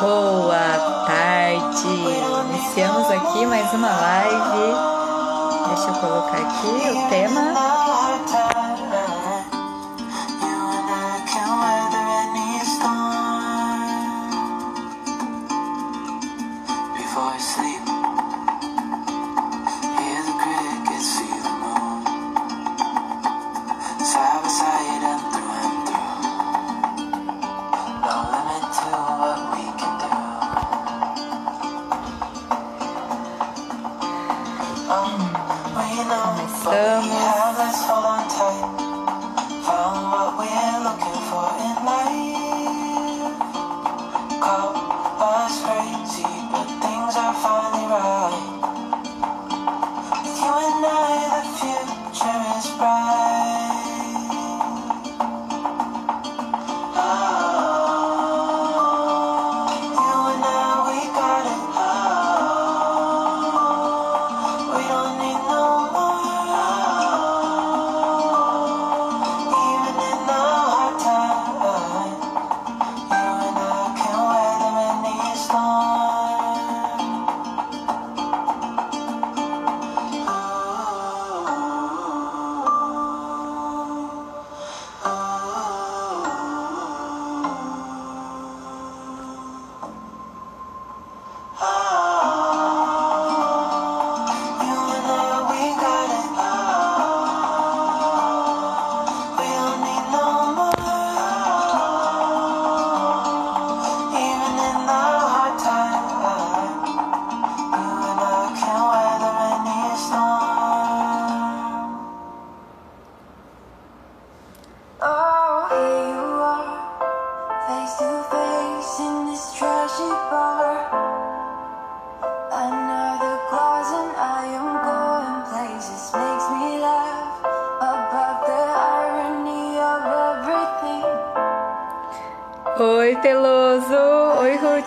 [0.00, 1.88] Boa tarde!
[2.50, 4.74] Iniciamos aqui mais uma live.
[5.68, 8.55] Deixa eu colocar aqui o tema.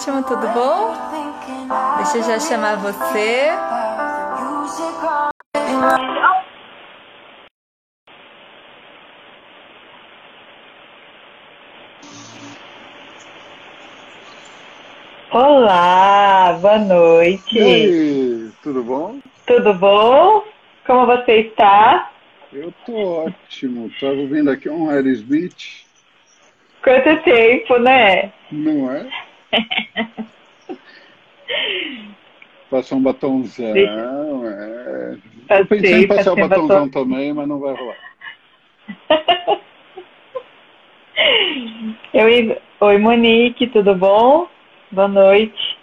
[0.10, 0.96] Oi, Rúltimo, tudo bom?
[1.98, 3.52] Deixa eu já chamar você.
[15.32, 17.60] Olá, boa noite.
[17.60, 19.20] E aí, tudo bom?
[19.46, 20.44] Tudo bom?
[20.88, 22.12] Como você está?
[22.52, 23.92] Eu tô ótimo.
[24.00, 25.88] Tava vendo aqui um Aerosmith,
[26.82, 28.32] Quanto tempo, né?
[28.52, 29.08] não é?
[32.80, 35.18] Passar um batonzão, é.
[35.50, 36.90] Pensando Passei, em passar o batonzão batom.
[36.90, 37.98] também, mas não vai rolar.
[42.14, 44.48] Eu, oi, Monique, tudo bom?
[44.90, 45.78] Boa noite.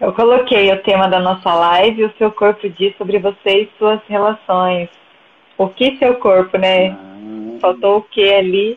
[0.00, 4.00] Eu coloquei o tema da nossa live, o seu corpo diz sobre você e suas
[4.08, 4.88] relações.
[5.56, 6.88] O que seu corpo, né?
[6.88, 8.76] Ah, Faltou o que ali?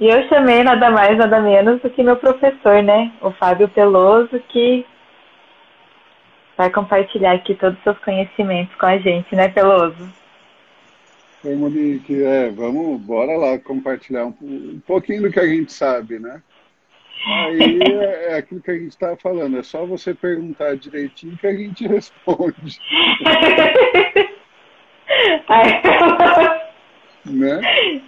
[0.00, 3.12] E eu chamei nada mais, nada menos do que meu professor, né?
[3.20, 4.84] O Fábio Peloso, que
[6.56, 10.12] vai compartilhar aqui todos os seus conhecimentos com a gente, né, Peloso?
[11.44, 16.18] Oi, Monique, é, vamos, bora lá compartilhar um, um pouquinho do que a gente sabe,
[16.18, 16.40] né?
[17.26, 21.46] Aí é, é aquilo que a gente estava falando, é só você perguntar direitinho que
[21.46, 22.80] a gente responde,
[25.48, 25.82] Ai,
[27.26, 28.02] né?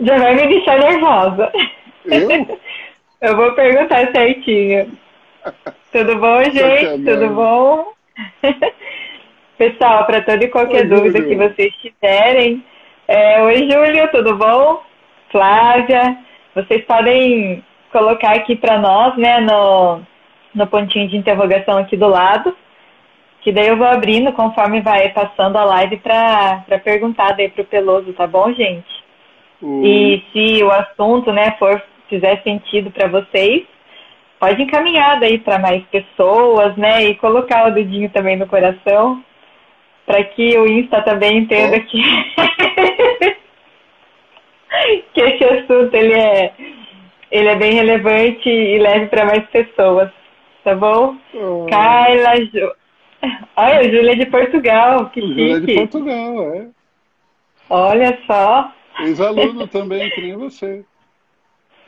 [0.00, 1.52] Já vai me deixar nervosa.
[2.04, 2.28] Eu?
[3.20, 4.98] Eu vou perguntar certinho.
[5.92, 7.04] Tudo bom, gente?
[7.04, 7.92] Tudo bom?
[9.58, 11.28] Pessoal, para toda e qualquer Oi, dúvida Júlio.
[11.28, 12.62] que vocês tiverem,
[13.08, 14.82] é, oi Júlio, tudo bom?
[15.30, 16.16] Flávia,
[16.54, 20.00] vocês podem colocar aqui para nós, né, no,
[20.54, 22.54] no pontinho de interrogação aqui do lado,
[23.40, 28.12] que daí eu vou abrindo conforme vai passando a live para perguntar daí pro Peloso,
[28.12, 29.04] tá bom, gente?
[29.62, 33.64] O- E se o assunto, né, for fizer sentido para vocês,
[34.38, 39.22] pode encaminhar daí para mais pessoas, né, e colocar o dedinho também no coração,
[40.04, 42.00] para que o Insta também entenda que
[45.14, 46.52] que esse assunto ele é
[47.30, 50.10] ele é bem relevante e leve para mais pessoas,
[50.62, 51.16] tá bom?
[51.34, 52.72] o- Carla, Ju...
[53.56, 55.74] olha, Júlia é de Portugal, que é de.
[55.74, 56.66] Portugal, é.
[57.68, 58.70] Olha só.
[59.00, 60.84] Ex-aluno também, que nem você.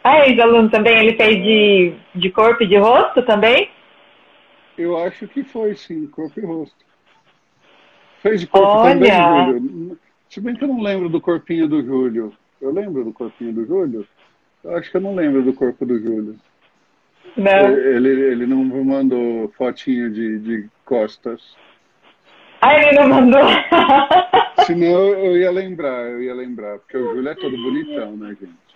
[0.09, 3.71] Ah, ex-aluno também, ele fez de, de corpo e de rosto também?
[4.79, 6.87] Eu acho que foi, sim, corpo e rosto.
[8.23, 8.95] Fez de corpo Olha!
[8.95, 9.99] também, Júlio?
[10.31, 12.33] Se bem que eu não lembro do corpinho do Júlio.
[12.59, 14.09] Eu lembro do corpinho do Júlio?
[14.65, 16.37] Eu acho que eu não lembro do corpo do Júlio.
[17.37, 17.69] Não.
[17.69, 21.55] Ele, ele não me mandou fotinho de, de costas.
[22.63, 23.43] Ah, ele não mandou.
[24.65, 26.79] Senão eu ia lembrar, eu ia lembrar.
[26.79, 28.68] Porque o Júlio é todo bonitão, né, gente?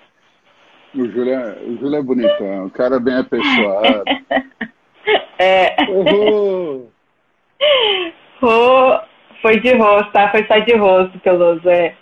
[0.95, 4.05] O Júlio é, o Júlio é bonitão, o cara é bem apessoado.
[5.39, 5.75] É.
[8.41, 9.01] Rô,
[9.41, 10.31] foi de rosto, tá?
[10.31, 11.97] Foi só de rosto, Peloso, é.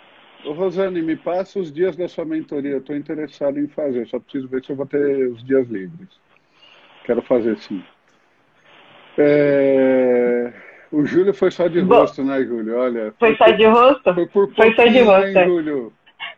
[0.45, 2.71] Ô, Rosane, me passa os dias da sua mentoria.
[2.71, 6.07] Eu estou interessado em fazer, só preciso ver se eu vou ter os dias livres.
[7.03, 7.83] Quero fazer sim.
[9.17, 10.51] É,
[10.91, 11.95] O Júlio foi só de Bom.
[11.95, 12.77] rosto, né, Júlio?
[12.77, 13.13] Olha.
[13.19, 14.13] Foi só de rosto?
[14.13, 15.45] Foi por Foi só de rosto, hein, é.
[15.45, 15.93] Júlio?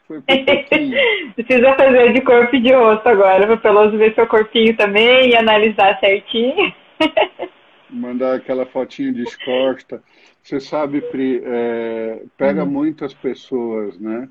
[0.08, 0.98] Foi por pouquinho.
[1.36, 5.36] Precisa fazer de corpo e de rosto agora, pro Peloso ver seu corpinho também e
[5.36, 6.74] analisar certinho.
[7.90, 10.02] Mandar aquela fotinho de costa.
[10.42, 14.28] Você sabe, Pri, é, pega muitas pessoas, né?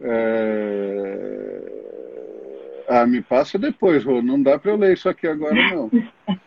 [0.00, 1.60] É,
[2.88, 4.22] Ah, me passa depois, Rô.
[4.22, 5.90] Não dá para eu ler isso aqui agora, não.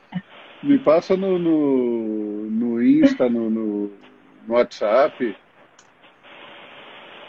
[0.63, 3.92] Me passa no, no, no Insta, no, no,
[4.48, 5.36] no WhatsApp,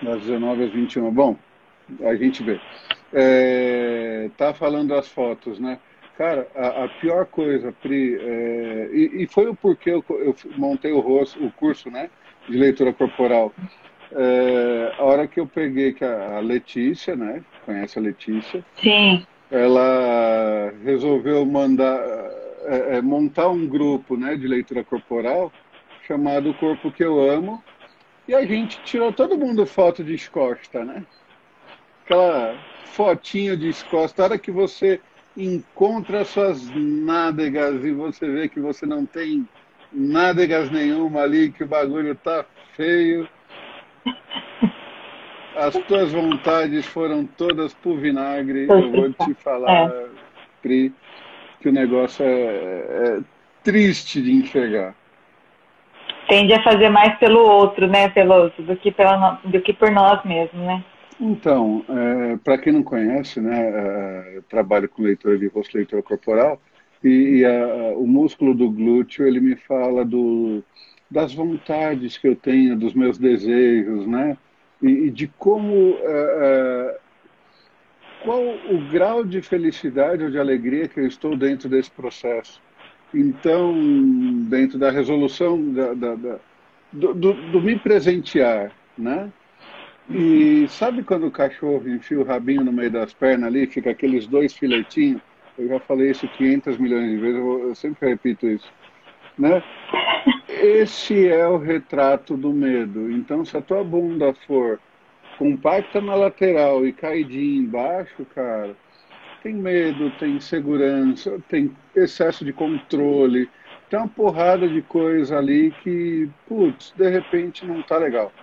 [0.02, 1.10] das 19 às 21.
[1.10, 1.36] Bom,
[2.02, 2.60] a gente vê.
[3.12, 5.78] É, tá falando das fotos, né?
[6.16, 10.92] Cara, a, a pior coisa, Pri, é, e, e foi o porquê eu, eu montei
[10.92, 12.10] o, rosto, o curso, né,
[12.48, 13.52] de leitura corporal.
[14.12, 19.26] É, a hora que eu peguei que a, a Letícia, né, conhece a Letícia, Sim.
[19.50, 21.98] ela resolveu mandar
[22.64, 25.50] é, é, montar um grupo, né, de leitura corporal
[26.06, 27.62] chamado Corpo que eu amo,
[28.26, 31.04] e a gente tirou todo mundo foto de escosta, né?
[32.04, 35.00] Aquela fotinho de escosta, a hora que você
[35.36, 39.48] encontra suas nádegas e você vê que você não tem
[39.92, 43.28] nádegas nenhuma ali, que o bagulho tá feio.
[45.56, 48.66] As tuas vontades foram todas pro vinagre.
[48.68, 49.90] Eu vou te falar,
[50.62, 50.92] Pri,
[51.60, 53.20] que o negócio é, é
[53.62, 54.94] triste de enxergar.
[56.32, 60.24] Tende a fazer mais pelo outro, né, Peloso, do que, pela, do que por nós
[60.24, 60.82] mesmos, né?
[61.20, 66.02] Então, é, para quem não conhece, né, é, eu trabalho com leitura de rosto, leitura
[66.02, 66.58] corporal,
[67.04, 70.64] e, e a- o músculo do glúteo, ele me fala do,
[71.10, 74.34] das vontades que eu tenho, dos meus desejos, né,
[74.82, 76.98] e, e de como, é, é,
[78.24, 82.58] qual o grau de felicidade ou de alegria que eu estou dentro desse processo.
[83.14, 83.74] Então,
[84.48, 86.38] dentro da resolução da, da- da-
[86.92, 89.30] do, do- do me presentear, né?
[90.10, 94.26] E sabe quando o cachorro enfia o rabinho no meio das pernas ali, fica aqueles
[94.26, 95.20] dois filetinhos?
[95.58, 98.70] Eu já falei isso 500 milhões de vezes, eu, eu sempre repito isso.
[99.38, 99.62] Né?
[100.48, 103.10] Esse é o retrato do medo.
[103.10, 104.78] Então, se a tua bunda for
[105.38, 108.76] compacta na lateral e caidinha embaixo, cara,
[109.42, 113.50] tem medo, tem insegurança, tem excesso de controle,
[113.90, 118.34] tem uma porrada de coisa ali que, putz, de repente não tá legal.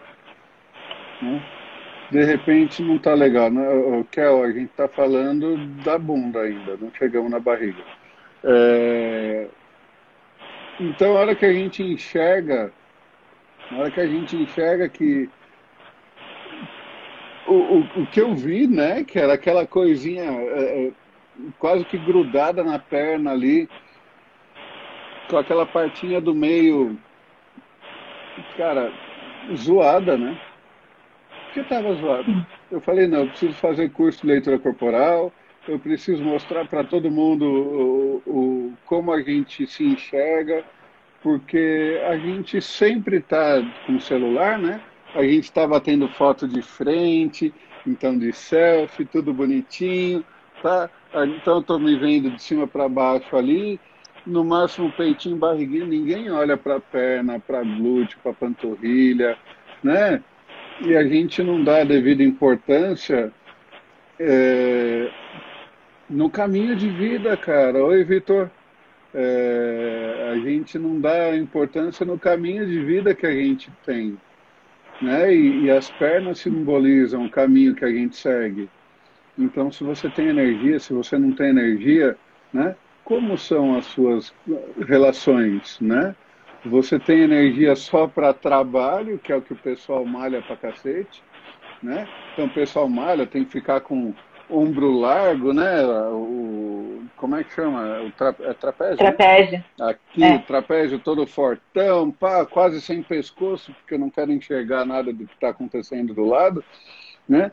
[1.22, 1.46] Né?
[2.12, 3.51] De repente não tá legal.
[3.51, 3.68] Né?
[3.69, 7.88] Ô, Kel, a gente tá falando da bunda ainda, não chegamos na barriga.
[8.44, 9.50] É,
[10.80, 12.74] Então, a hora que a gente enxerga,
[13.69, 15.30] na hora que a gente enxerga que
[17.54, 20.92] o, o, que eu vi, né, que era aquela coisinha é, é,
[21.57, 23.69] quase que grudada na perna ali,
[25.30, 26.97] com aquela partinha do meio,
[28.57, 28.92] cara,
[29.56, 30.40] zoada, né?
[31.45, 32.45] Porque tava zoado.
[32.71, 35.33] Eu falei, não, eu preciso fazer curso de leitura corporal,
[35.68, 40.64] eu preciso mostrar para todo mundo o, o, como a gente se enxerga,
[41.21, 44.81] porque a gente sempre está com o celular, né?
[45.16, 47.54] A gente está batendo foto de frente,
[47.85, 50.23] então de selfie, tudo bonitinho,
[50.61, 50.89] tá?
[51.13, 53.80] Então eu estou me vendo de cima para baixo ali,
[54.25, 59.37] no máximo peitinho, barriguinha, ninguém olha para perna, para glúteo, para panturrilha,
[59.83, 60.23] né?
[60.81, 63.33] E a gente não dá a devida importância
[64.19, 65.09] é,
[66.09, 67.83] no caminho de vida, cara.
[67.83, 68.49] Oi, Vitor.
[69.13, 74.18] É, a gente não dá importância no caminho de vida que a gente tem.
[75.01, 75.33] Né?
[75.33, 78.69] E, e as pernas simbolizam o caminho que a gente segue.
[79.37, 82.18] Então, se você tem energia, se você não tem energia,
[82.51, 82.75] né?
[83.06, 84.33] como são as suas
[84.85, 85.79] relações?
[85.79, 86.13] Né?
[86.65, 91.23] Você tem energia só para trabalho, que é o que o pessoal malha para cacete.
[91.81, 92.06] Né?
[92.33, 94.13] Então, o pessoal malha, tem que ficar com
[94.49, 95.83] ombro largo, né?
[95.85, 98.01] O, como é que chama?
[98.01, 98.97] O tra, é trapézio?
[98.97, 99.63] Trapézio.
[99.77, 99.89] Né?
[99.89, 100.37] Aqui, é.
[100.39, 105.33] trapézio todo fortão, pá, quase sem pescoço, porque eu não quero enxergar nada do que
[105.33, 106.63] está acontecendo do lado,
[107.27, 107.51] né?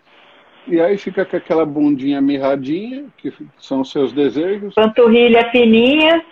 [0.68, 4.74] E aí fica com aquela bundinha mirradinha, que são os seus desejos.
[4.74, 6.24] Panturrilha fininha.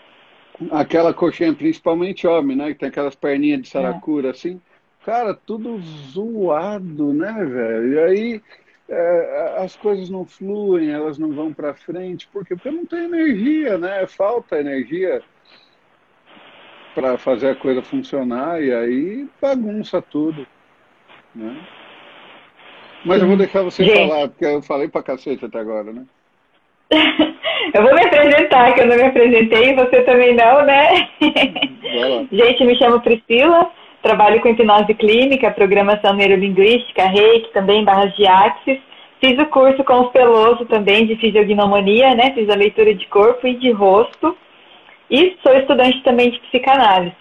[0.70, 2.68] Aquela coxinha, principalmente homem, né?
[2.68, 4.30] Que tem aquelas perninhas de saracura, é.
[4.30, 4.60] assim.
[5.04, 5.78] Cara, tudo
[6.10, 7.92] zoado, né, velho?
[7.92, 8.42] E aí
[8.88, 12.28] é, as coisas não fluem, elas não vão para frente.
[12.28, 12.54] Por quê?
[12.54, 14.06] Porque não tem energia, né?
[14.06, 15.22] Falta energia
[16.94, 20.46] para fazer a coisa funcionar e aí bagunça tudo,
[21.34, 21.66] né?
[23.04, 24.08] Mas eu vou deixar você Gente.
[24.08, 26.04] falar, porque eu falei pra cacete até agora, né?
[27.74, 31.08] eu vou me apresentar, que eu não me apresentei, você também não, né?
[32.32, 33.70] Gente, me chamo Priscila,
[34.04, 38.78] trabalho com hipnose clínica, programação neurolinguística, reiki, também barras de axis.
[39.18, 42.32] Fiz o curso com o Peloso também de fisiognomonia, né?
[42.34, 44.36] Fiz a leitura de corpo e de rosto.
[45.10, 47.16] E sou estudante também de psicanálise.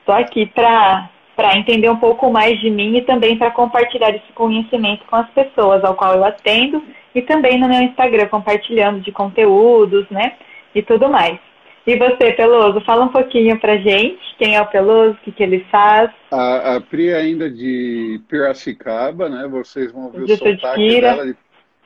[0.00, 4.30] Estou aqui para para entender um pouco mais de mim e também para compartilhar esse
[4.34, 6.82] conhecimento com as pessoas ao qual eu atendo
[7.14, 10.34] e também no meu Instagram, compartilhando de conteúdos, né?
[10.74, 11.38] E tudo mais.
[11.86, 15.42] E você, Peloso, fala um pouquinho pra gente, quem é o Peloso, o que, que
[15.42, 16.10] ele faz.
[16.30, 19.48] A, a Pri é ainda de Piracicaba, né?
[19.48, 21.36] Vocês vão ver o sotaque de dela de,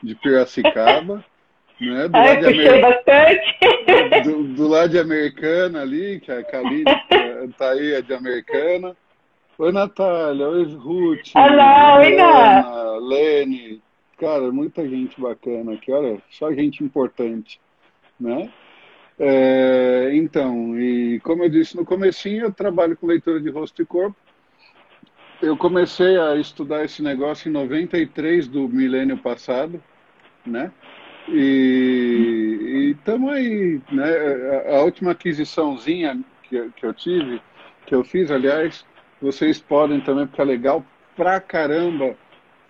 [0.03, 1.25] de Piracicaba.
[1.81, 2.09] né?
[2.09, 2.81] Do Ai, lado puxei Amer...
[2.81, 4.25] bastante.
[4.25, 6.85] Do, do, lado de Americana ali, que a Kaline
[7.57, 8.97] tá aí, é de Americana.
[9.57, 10.49] Oi, Natália.
[10.49, 11.31] Oi, Ruth.
[11.37, 13.81] Olá, oi, Ana, Lene.
[14.19, 15.93] Cara, muita gente bacana aqui.
[15.93, 17.61] Olha, só gente importante,
[18.19, 18.51] né?
[19.19, 23.87] É, então, e como eu disse no comecinho, eu trabalho com leitura de rosto e
[23.87, 24.17] corpo.
[25.41, 29.83] Eu comecei a estudar esse negócio em 93 do milênio passado,
[30.45, 30.73] né?
[31.29, 34.11] E estamos aí, né?
[34.69, 37.41] A, a última aquisiçãozinha que, que eu tive,
[37.87, 38.85] que eu fiz, aliás,
[39.21, 40.85] vocês podem também, porque é legal
[41.17, 42.17] pra caramba.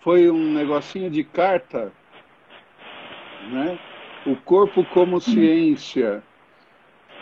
[0.01, 1.93] Foi um negocinho de carta,
[3.51, 3.79] né?
[4.27, 6.23] O Corpo como Ciência,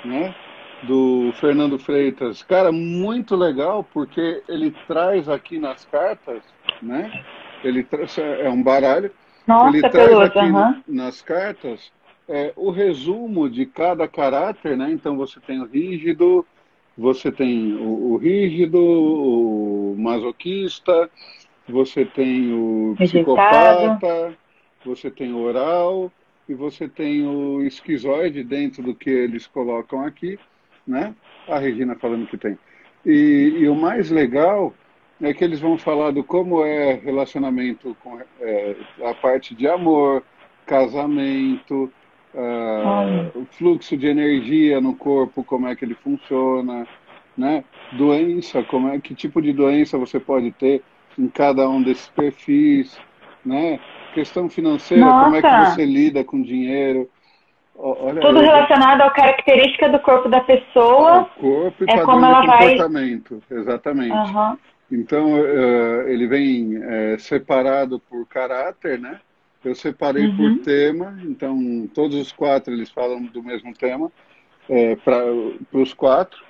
[0.05, 0.35] né?
[0.83, 2.43] Do Fernando Freitas.
[2.43, 6.43] Cara, muito legal, porque ele traz aqui nas cartas,
[6.81, 7.25] né?
[7.63, 9.11] Ele traz, é um baralho.
[9.47, 10.83] Nossa, ele traz aqui uhum.
[10.89, 11.93] nas cartas
[12.29, 14.91] é, o resumo de cada caráter, né?
[14.91, 16.47] Então você tem o rígido,
[16.97, 21.11] você tem o, o rígido, o masoquista,
[21.69, 24.35] você tem o psicopata,
[24.85, 26.11] você tem o oral
[26.49, 30.39] e você tem o esquizoide dentro do que eles colocam aqui,
[30.87, 31.15] né?
[31.49, 32.59] A Regina falando que tem.
[33.05, 34.75] E, e o mais legal
[35.21, 40.23] é que eles vão falar do como é relacionamento com é, a parte de amor,
[40.67, 41.93] casamento,
[42.35, 46.87] uh, o fluxo de energia no corpo, como é que ele funciona,
[47.37, 47.65] né?
[47.93, 50.83] Doença, como é que tipo de doença você pode ter
[51.19, 52.99] em cada um desses perfis,
[53.45, 53.79] né?
[54.13, 55.25] Questão financeira, Nossa.
[55.25, 57.09] como é que você lida com dinheiro.
[57.75, 58.43] Olha, Tudo eu...
[58.43, 61.23] relacionado à característica do corpo da pessoa.
[61.37, 63.59] O corpo e é como ela comportamento, vai...
[63.59, 64.13] exatamente.
[64.13, 64.57] Uhum.
[64.91, 69.19] Então, uh, ele vem uh, separado por caráter, né?
[69.65, 70.37] Eu separei uhum.
[70.37, 74.11] por tema, então todos os quatro eles falam do mesmo tema
[74.69, 75.25] é, para
[75.73, 76.43] os quatro.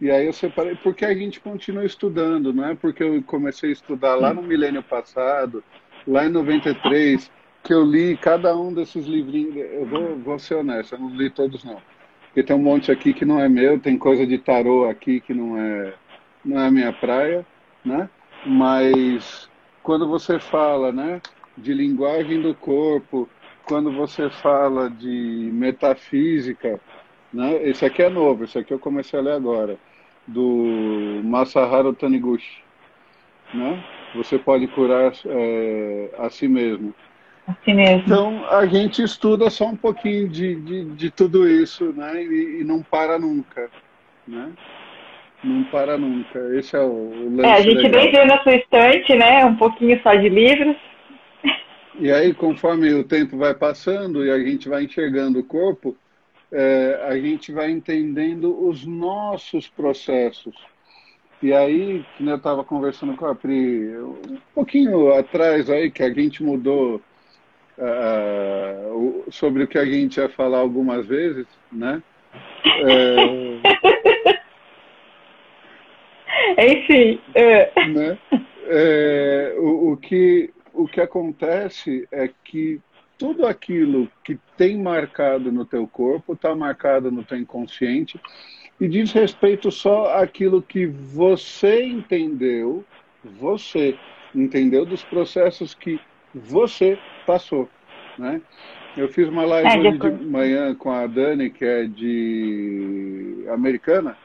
[0.00, 3.72] E aí eu separei porque a gente continua estudando, não é porque eu comecei a
[3.72, 5.62] estudar lá no milênio passado,
[6.06, 7.30] lá em 93,
[7.62, 9.56] que eu li cada um desses livrinhos.
[9.56, 11.80] Eu vou, vou ser honesto, eu não li todos não.
[12.26, 15.32] Porque tem um monte aqui que não é meu, tem coisa de tarô aqui que
[15.32, 15.94] não é,
[16.44, 17.46] não é a minha praia,
[17.84, 18.08] né?
[18.44, 19.48] Mas
[19.82, 21.20] quando você fala, né?
[21.56, 23.28] de linguagem do corpo,
[23.64, 26.80] quando você fala de metafísica,
[27.32, 27.62] né?
[27.68, 29.78] Esse aqui é novo, esse aqui eu comecei a ler agora,
[30.26, 32.62] do Masaharu Taniguchi,
[33.52, 33.84] né?
[34.14, 36.94] Você pode curar é, a si mesmo.
[37.46, 38.02] A si mesmo.
[38.06, 42.22] Então, a gente estuda só um pouquinho de, de, de tudo isso, né?
[42.22, 43.70] E, e, não para nunca,
[44.26, 44.52] né?
[45.42, 46.38] Não para nunca.
[46.56, 48.02] Esse é o, lance É, a gente legal.
[48.02, 49.44] vem vendo na sua estante, né?
[49.44, 50.76] Um pouquinho só de livros.
[51.98, 55.96] E aí, conforme o tempo vai passando e a gente vai enxergando o corpo,
[56.50, 60.54] é, a gente vai entendendo os nossos processos.
[61.42, 66.12] E aí, que eu estava conversando com a Pri um pouquinho atrás aí, que a
[66.12, 67.00] gente mudou
[67.78, 72.02] uh, sobre o que a gente ia falar algumas vezes, né?
[72.64, 73.14] É,
[76.58, 77.20] Enfim.
[77.34, 77.88] É.
[77.88, 78.18] Né?
[78.66, 82.80] É, o, o, que, o que acontece é que
[83.18, 88.20] tudo aquilo que tem marcado no teu corpo está marcado no teu inconsciente
[88.80, 92.84] e diz respeito só àquilo que você entendeu,
[93.24, 93.96] você
[94.34, 96.00] entendeu dos processos que
[96.34, 97.68] você passou,
[98.18, 98.40] né?
[98.96, 103.44] Eu fiz uma live É, de hoje de manhã com a Dani, que é de
[103.52, 104.16] Americana,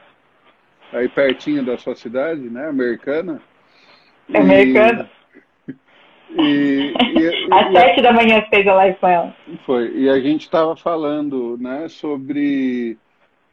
[0.92, 2.68] aí pertinho da sua cidade, né?
[2.68, 3.40] Americana.
[4.32, 5.10] Americana.
[6.32, 9.34] E, e- Às e- sete da manhã fez a live com ela.
[9.66, 9.90] foi.
[9.96, 12.96] E a gente estava falando, né, sobre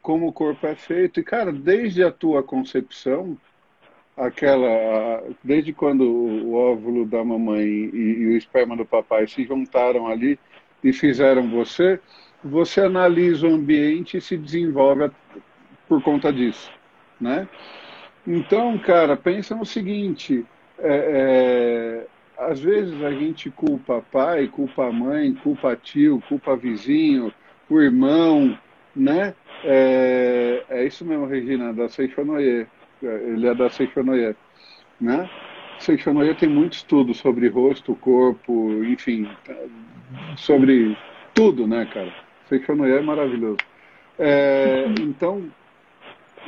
[0.08, 1.20] como o corpo é feito.
[1.20, 3.36] E, cara, desde a tua concepção,
[4.16, 10.06] aquela, desde quando o óvulo da mamãe e, e o esperma do papai se juntaram
[10.06, 10.38] ali
[10.82, 12.00] e fizeram você,
[12.42, 15.10] você analisa o ambiente e se desenvolve
[15.86, 16.72] por conta disso,
[17.20, 17.46] né?
[18.26, 20.42] Então, cara, pensa no seguinte,
[20.78, 22.06] é,
[22.38, 27.30] é, às vezes a gente culpa pai, culpa mãe, culpa tio, culpa vizinho,
[27.68, 28.58] o irmão,
[28.96, 29.34] né?
[29.64, 32.66] É, é isso mesmo, Regina, da Seixonoye.
[33.02, 34.34] Ele é da Seixonoye,
[35.00, 35.28] né?
[35.80, 39.26] Seixonoye tem muito estudo sobre rosto, corpo, enfim,
[40.36, 40.96] sobre
[41.34, 42.12] tudo, né, cara?
[42.48, 43.58] Seixonoye é maravilhoso.
[44.18, 45.48] É, então,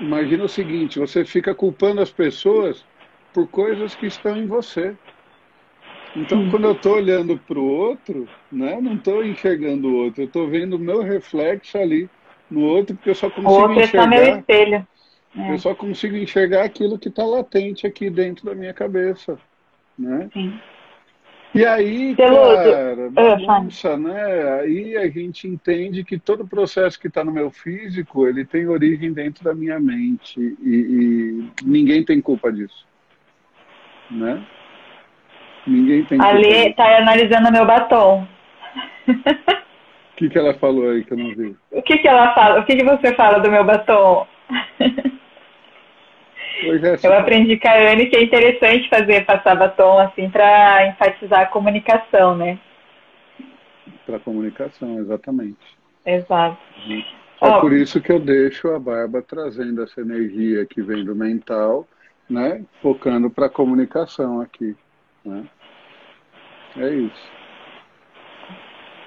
[0.01, 2.85] imagina o seguinte, você fica culpando as pessoas
[3.33, 4.97] por coisas que estão em você.
[6.17, 10.27] Então, quando eu estou olhando para o outro, né, não estou enxergando o outro, eu
[10.27, 12.11] estou vendo o meu reflexo ali
[12.51, 14.89] no outro, porque eu só O consigo outro é só meu enxergar, espelho.
[15.37, 19.39] É, eu só consigo enxergar aquilo que está latente aqui dentro da minha cabeça,
[19.99, 20.29] né?
[20.33, 20.59] sim.
[21.53, 24.61] E aí, cara, Ah, bagunça, né?
[24.61, 28.69] Aí a gente entende que todo o processo que está no meu físico, ele tem
[28.69, 32.87] origem dentro da minha mente e, e ninguém tem culpa disso,
[34.13, 34.45] né?
[35.67, 36.77] Ninguém tem culpa Ali disso.
[36.77, 38.27] tá analisando meu batom.
[40.21, 41.57] O que, que ela falou aí que eu não vi?
[41.71, 42.61] O que que ela fala?
[42.61, 44.27] O que que você fala do meu batom?
[46.79, 47.09] Jéssica.
[47.09, 51.47] Eu aprendi com a Anne que é interessante fazer passar batom assim para enfatizar a
[51.47, 52.59] comunicação, né?
[54.05, 55.57] Para comunicação, exatamente.
[56.05, 56.59] Exato.
[57.41, 57.61] É Ó.
[57.63, 61.89] por isso que eu deixo a barba trazendo essa energia que vem do mental,
[62.29, 62.63] né?
[62.83, 64.77] Focando para a comunicação aqui,
[65.25, 65.49] né?
[66.77, 67.40] É isso.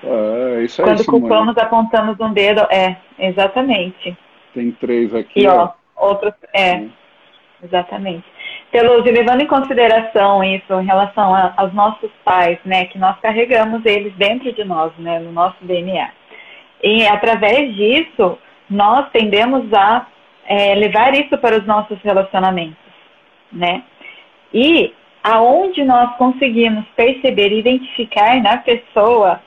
[0.06, 1.22] É isso Quando Simone.
[1.22, 2.62] culpamos, apontamos um dedo.
[2.72, 4.18] É, exatamente.
[4.54, 6.08] Tem três aqui, E ó, ó.
[6.10, 6.34] outros.
[6.54, 6.90] É, Hum.
[7.64, 8.24] exatamente.
[8.72, 13.86] Peluso, levando em consideração isso em relação a- aos nossos pais, né, que nós carregamos
[13.86, 16.10] eles dentro de nós, né, no nosso DNA.
[16.82, 18.38] E através disso,
[18.70, 20.08] nós tendemos a
[20.46, 22.76] é, levar isso para os nossos relacionamentos,
[23.50, 23.82] né?
[24.54, 29.40] E aonde nós conseguimos perceber e identificar na pessoa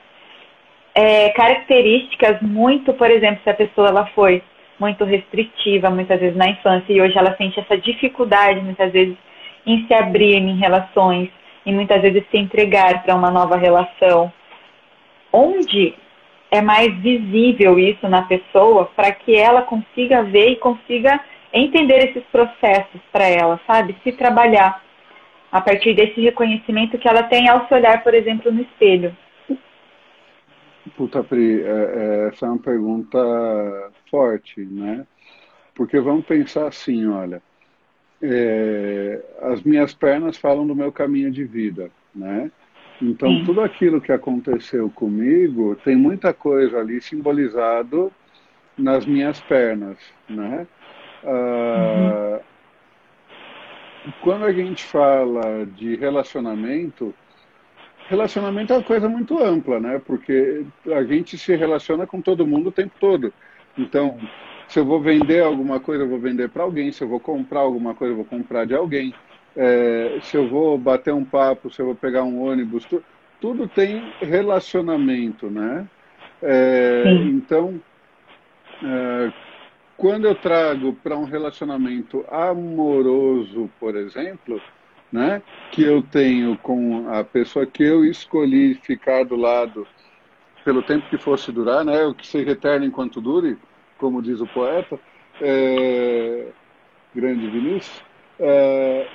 [0.97, 4.41] é, características muito, por exemplo, se a pessoa ela foi
[4.79, 9.15] muito restritiva muitas vezes na infância e hoje ela sente essa dificuldade muitas vezes
[9.63, 11.29] em se abrir em relações
[11.63, 14.33] e muitas vezes se entregar para uma nova relação.
[15.31, 15.93] Onde
[16.49, 21.19] é mais visível isso na pessoa para que ela consiga ver e consiga
[21.53, 23.95] entender esses processos para ela, sabe?
[24.03, 24.81] Se trabalhar
[25.51, 29.15] a partir desse reconhecimento que ela tem ao se olhar, por exemplo, no espelho.
[30.95, 33.17] Puta, Pri, é- é- essa é uma pergunta
[34.09, 35.05] forte, né?
[35.75, 37.41] Porque vamos pensar assim, olha,
[38.21, 42.51] é, as minhas pernas falam do meu caminho de vida, né?
[43.01, 48.11] Então, tudo aquilo que aconteceu comigo tem muita coisa ali simbolizado
[48.77, 49.97] nas minhas pernas,
[50.27, 50.65] né?
[51.23, 52.39] Ah,
[54.23, 57.13] Quando a gente fala de relacionamento,
[58.07, 60.01] relacionamento é uma coisa muito ampla, né?
[60.05, 63.33] Porque a gente se relaciona com todo mundo o tempo todo.
[63.77, 64.17] Então,
[64.67, 66.91] se eu vou vender alguma coisa, eu vou vender para alguém.
[66.91, 69.13] Se eu vou comprar alguma coisa, eu vou comprar de alguém.
[69.55, 73.03] É, se eu vou bater um papo, se eu vou pegar um ônibus, tu-
[73.41, 75.87] tudo tem relacionamento, né?
[76.41, 77.79] É, então,
[78.83, 79.31] é,
[79.97, 84.61] quando eu trago para um relacionamento amoroso, por exemplo,
[85.11, 85.41] né,
[85.71, 89.87] que eu tenho com a pessoa que eu escolhi ficar do lado
[90.65, 93.57] pelo tempo que fosse durar, né, o que seja eterno enquanto dure,
[93.97, 94.99] como diz o poeta,
[95.41, 96.47] é,
[97.15, 98.03] grande Vinícius,
[98.39, 99.07] é,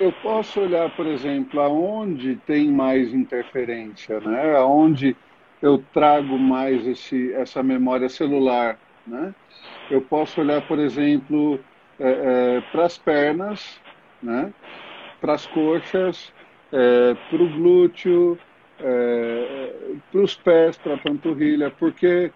[0.00, 5.14] eu posso olhar, por exemplo, aonde tem mais interferência, né, aonde
[5.60, 9.34] eu trago mais esse, essa memória celular, né?
[9.90, 11.58] Eu posso olhar, por exemplo,
[11.98, 13.80] é, para as pernas,
[14.22, 14.52] né?
[15.20, 16.32] para as coxas,
[16.72, 18.38] é, para o glúteo,
[20.12, 22.30] para os pés, para a panturrilha, porque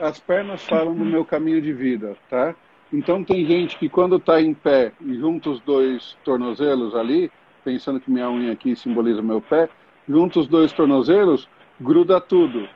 [0.00, 2.54] as pernas falam do meu caminho de vida, tá?
[2.92, 7.30] Então tem gente que quando está em pé e junta os dois tornozelos ali,
[7.64, 9.68] pensando que minha unha aqui simboliza meu pé,
[10.08, 11.48] junta os dois tornozelos,
[11.80, 12.68] gruda tudo,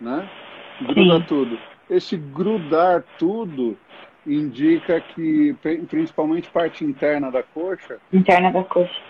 [0.00, 0.28] né?
[0.80, 1.24] Gruda Sim.
[1.26, 1.58] tudo.
[1.90, 3.76] Esse grudar tudo
[4.26, 5.54] indica que,
[5.88, 9.00] principalmente parte interna da coxa, Interna da coxa.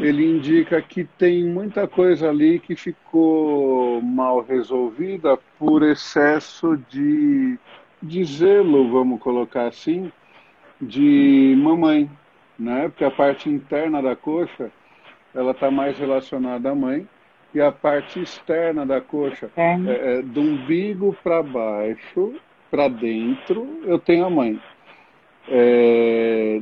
[0.00, 7.58] ele indica que tem muita coisa ali que ficou mal resolvida por excesso de,
[8.02, 10.12] de zelo, vamos colocar assim,
[10.80, 12.08] de mamãe,
[12.58, 12.88] né?
[12.88, 14.70] Porque a parte interna da coxa,
[15.34, 17.06] ela está mais relacionada à mãe
[17.54, 22.34] e a parte externa da coxa, é, é, do umbigo para baixo,
[22.70, 24.60] para dentro, eu tenho a mãe.
[25.48, 26.60] É,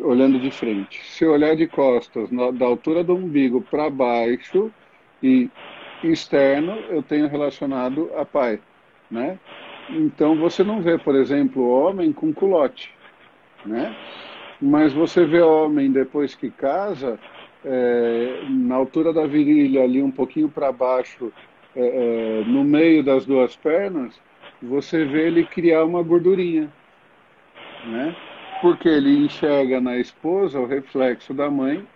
[0.00, 1.00] olhando de frente.
[1.04, 4.72] Se olhar de costas, na- da altura do umbigo para baixo
[5.22, 5.50] e
[6.02, 8.60] externo, eu tenho relacionado a pai,
[9.10, 9.38] né?
[9.90, 12.92] Então você não vê, por exemplo, homem com culote,
[13.64, 13.94] né?
[14.60, 17.18] Mas você vê homem depois que casa,
[17.64, 21.32] é, na altura da virilha, ali um pouquinho para baixo,
[21.76, 24.18] é, é, no meio das duas pernas,
[24.64, 26.70] você vê ele criar uma gordurinha,
[27.86, 28.14] né?
[28.60, 31.86] Porque ele enxerga na esposa o reflexo da mãe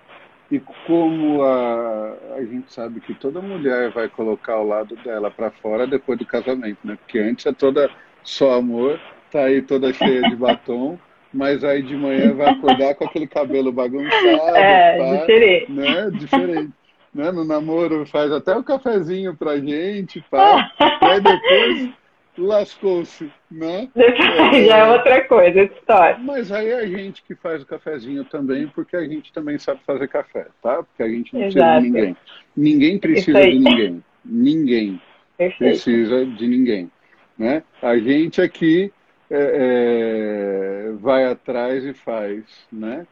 [0.51, 5.51] e como a, a gente sabe que toda mulher vai colocar o lado dela para
[5.51, 6.97] fora depois do casamento, né?
[6.97, 7.91] Porque antes é toda
[8.23, 8.99] só amor,
[9.31, 10.99] tá aí toda cheia de batom,
[11.33, 15.73] mas aí de manhã vai acordar com aquele cabelo bagunçado, É, pá, diferente.
[15.73, 16.11] né?
[16.13, 16.73] Diferente.
[17.15, 17.31] Né?
[17.33, 20.71] No namoro faz até o cafezinho pra gente, pá.
[20.81, 21.91] E aí depois
[22.39, 23.89] lascou-se, né?
[24.67, 26.19] Já é outra coisa, outra história.
[26.19, 29.81] Mas aí é a gente que faz o cafezinho também, porque a gente também sabe
[29.87, 30.83] fazer café, tá?
[30.83, 31.83] Porque a gente não precisa Exato.
[31.83, 32.17] de ninguém.
[32.57, 34.05] Ninguém precisa de ninguém.
[34.25, 35.03] Ninguém
[35.37, 35.71] Perfeito.
[35.71, 36.91] precisa de ninguém.
[37.37, 37.63] Né?
[37.83, 38.93] A gente aqui
[39.31, 42.45] é, é, vai atrás e faz.
[42.73, 43.07] Né?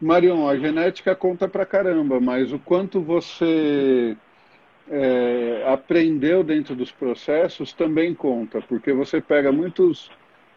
[0.00, 4.16] Marion, a genética conta pra caramba, mas o quanto você
[4.90, 10.10] é, aprendeu dentro dos processos também conta, porque você pega muitos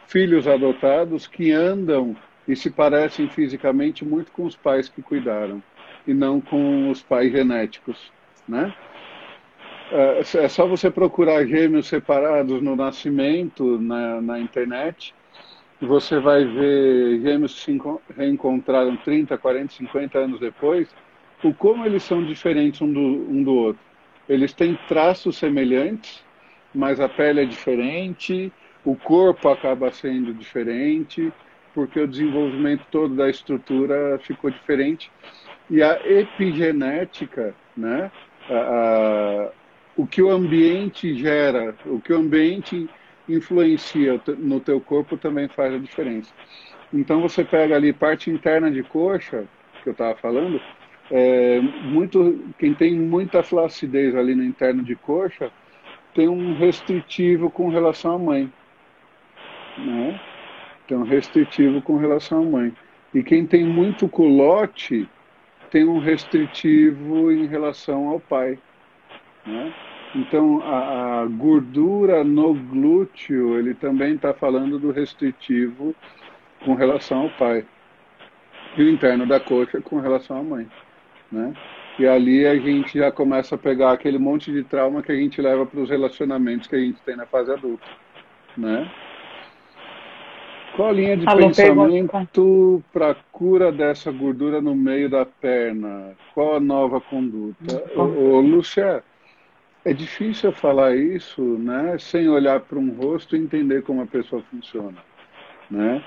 [0.08, 2.15] filhos adotados que andam
[2.48, 5.62] e se parecem fisicamente muito com os pais que cuidaram
[6.08, 8.12] e não com os pais genéticos,
[8.48, 8.74] né?
[9.91, 15.13] É é só você procurar gêmeos separados no nascimento na, na internet,
[15.82, 20.88] você vai ver gêmeos que se enco- reencontraram 30, 40, 50 anos depois,
[21.44, 23.90] o como eles são diferentes um do, um do outro.
[24.27, 26.23] Eles têm traços semelhantes,
[26.73, 28.51] mas a pele é diferente,
[28.86, 31.31] o corpo acaba sendo diferente,
[31.73, 35.12] porque o desenvolvimento todo da estrutura ficou diferente.
[35.69, 38.12] E a epigenética, né?
[38.49, 39.51] a- a-
[39.95, 42.89] o que o ambiente gera, o que o ambiente
[43.29, 46.34] influencia no teu corpo também faz a diferença.
[46.93, 49.45] Então você pega ali parte interna de coxa,
[49.84, 50.60] que eu estava falando,
[51.12, 55.52] é, muito, quem tem muita flacidez ali no interno de coxa
[56.15, 58.54] tem um restritivo com relação à mãe,
[59.78, 60.19] né?
[60.88, 62.74] Tem um restritivo com relação à mãe.
[63.13, 65.08] E quem tem muito culote
[65.69, 68.58] tem um restritivo em relação ao pai.
[69.45, 69.74] Né?
[70.15, 75.95] Então, a, a gordura no glúteo, ele também está falando do restritivo
[76.63, 77.65] com relação ao pai.
[78.78, 80.67] E o interno da coxa com relação à mãe.
[81.32, 81.54] Né?
[82.00, 85.41] E ali a gente já começa a pegar aquele monte de trauma que a gente
[85.41, 87.86] leva para os relacionamentos que a gente tem na fase adulta.
[88.58, 88.89] Né?
[90.76, 96.13] Qual a linha de Alô, pensamento para cura dessa gordura no meio da perna?
[96.34, 97.84] Qual a nova conduta?
[97.96, 99.04] Ô, ô, Lúcia,
[99.84, 104.41] é difícil falar isso, né, sem olhar para um rosto e entender como a pessoa
[104.50, 104.98] funciona,
[105.70, 106.04] né?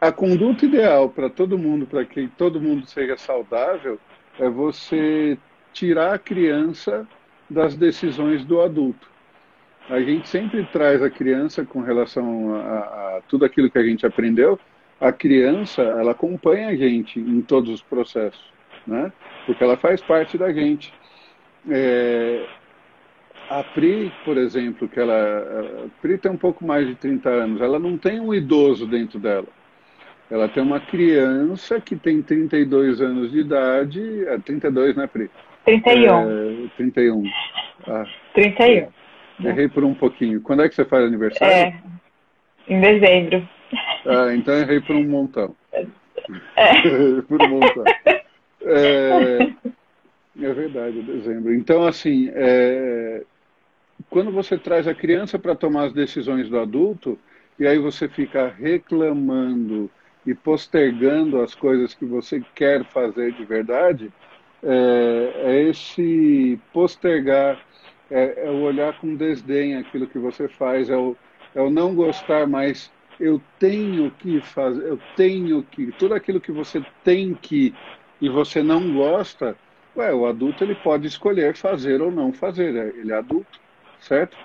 [0.00, 3.98] A conduta ideal para todo mundo, para que todo mundo seja saudável,
[4.38, 5.38] é você
[5.72, 7.06] tirar a criança
[7.48, 9.08] das decisões do adulto.
[9.88, 12.78] A gente sempre traz a criança com relação a,
[13.18, 14.58] a, tudo aquilo que a gente aprendeu.
[15.00, 18.50] A criança, ela acompanha a gente em todos os processos,
[18.86, 19.12] né?
[19.44, 20.92] Porque ela faz parte da gente.
[21.68, 22.46] É,
[23.50, 27.60] a Pri, por exemplo, que ela, a Pri tem um pouco mais de 30 anos,
[27.60, 29.48] ela não tem um idoso dentro dela.
[30.34, 35.30] Ela tem uma criança que tem 32 anos de idade, é 32, né, Pri?
[35.64, 36.64] 31.
[36.64, 37.24] É, 31.
[37.86, 38.88] Ah, 31.
[39.44, 40.40] errei por um pouquinho.
[40.40, 41.54] Quando é que você faz aniversário?
[41.54, 41.80] É,
[42.66, 43.48] em dezembro.
[44.04, 45.54] Ah, então errei por um montão.
[46.56, 47.20] É.
[47.28, 47.84] por um montão.
[48.62, 49.52] É,
[50.40, 51.54] é verdade, é dezembro.
[51.54, 53.22] Então, assim, é,
[54.08, 57.18] quando você traz a criança para tomar as decisões do adulto,
[57.58, 59.90] e aí você fica reclamando
[60.26, 64.10] e postergando as coisas que você quer fazer de verdade,
[64.62, 67.58] é, é esse postergar,
[68.10, 71.16] é, é, o olhar com desdém aquilo que você faz, é o,
[71.54, 72.90] é o não gostar mais.
[73.20, 75.92] Eu tenho que fazer, eu tenho que.
[75.92, 77.74] Tudo aquilo que você tem que
[78.20, 79.56] e você não gosta,
[79.96, 83.60] ué, o adulto ele pode escolher fazer ou não fazer, é, ele é adulto,
[84.00, 84.36] certo?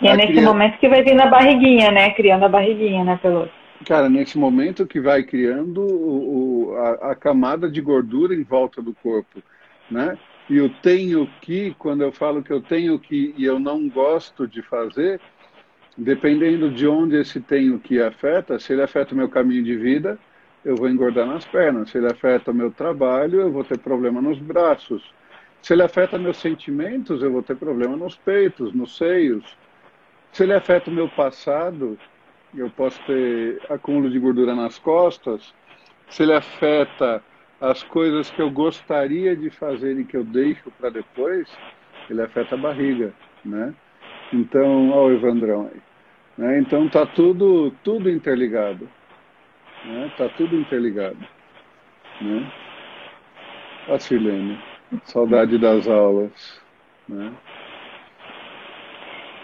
[0.00, 0.48] E é nesse criança...
[0.48, 2.10] momento que vai vir a barriguinha, né?
[2.10, 3.61] Criando a barriguinha, né, Peloso?
[3.86, 8.80] Cara, nesse momento que vai criando o, o, a, a, camada de gordura em volta
[8.82, 9.42] do corpo,
[9.90, 10.18] né?
[10.48, 14.46] E eu tenho que, quando eu falo que eu tenho que e eu não gosto
[14.46, 15.20] de fazer,
[15.96, 20.18] dependendo de onde esse tenho que afeta, se ele afeta o meu caminho de vida,
[20.64, 21.90] eu vou engordar nas pernas.
[21.90, 25.02] Se ele afeta o meu trabalho, eu vou ter problema nos braços.
[25.60, 29.56] Se ele afeta meus sentimentos, eu vou ter problema nos peitos, nos seios.
[30.32, 31.98] Se ele afeta o meu passado,
[32.54, 35.54] eu posso ter acúmulo de gordura nas costas.
[36.08, 37.22] Se ele afeta
[37.60, 41.48] as coisas que eu gostaria de fazer e que eu deixo para depois,
[42.10, 43.12] ele afeta a barriga,
[43.44, 43.74] né?
[44.32, 45.80] Então, olha o Evandrão aí.
[46.36, 46.58] Né?
[46.58, 48.88] Então tá tudo, tudo interligado.
[49.84, 50.12] Né?
[50.16, 51.18] Tá tudo interligado.
[52.20, 52.52] Né?
[53.88, 54.58] A Silene,
[55.04, 56.60] saudade das aulas.
[57.08, 57.32] Né?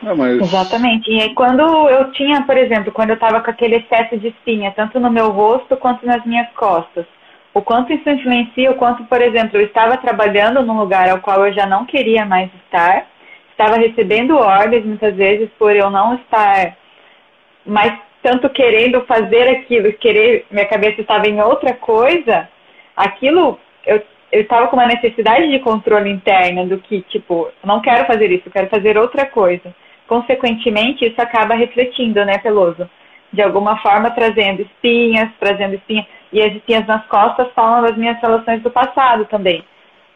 [0.02, 0.40] Não, mas...
[0.40, 1.10] Exatamente.
[1.10, 4.72] E aí, quando eu tinha, por exemplo, quando eu estava com aquele excesso de espinha,
[4.72, 7.04] tanto no meu rosto quanto nas minhas costas,
[7.52, 11.46] o quanto isso influencia, o quanto, por exemplo, eu estava trabalhando num lugar ao qual
[11.46, 13.06] eu já não queria mais estar,
[13.50, 16.76] estava recebendo ordens muitas vezes por eu não estar
[17.66, 22.48] mais tanto querendo fazer aquilo, querer, minha cabeça estava em outra coisa,
[22.96, 28.04] aquilo eu eu estava com uma necessidade de controle interna do que, tipo, não quero
[28.06, 29.74] fazer isso, quero fazer outra coisa
[30.08, 32.88] consequentemente, isso acaba refletindo, né, Peloso?
[33.30, 36.06] De alguma forma, trazendo espinhas, trazendo espinhas.
[36.32, 39.62] E as espinhas nas costas falam das minhas relações do passado também.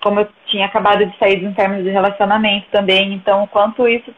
[0.03, 3.13] Como eu tinha acabado de sair de um término de relacionamento também.
[3.13, 4.13] Então, o quanto isso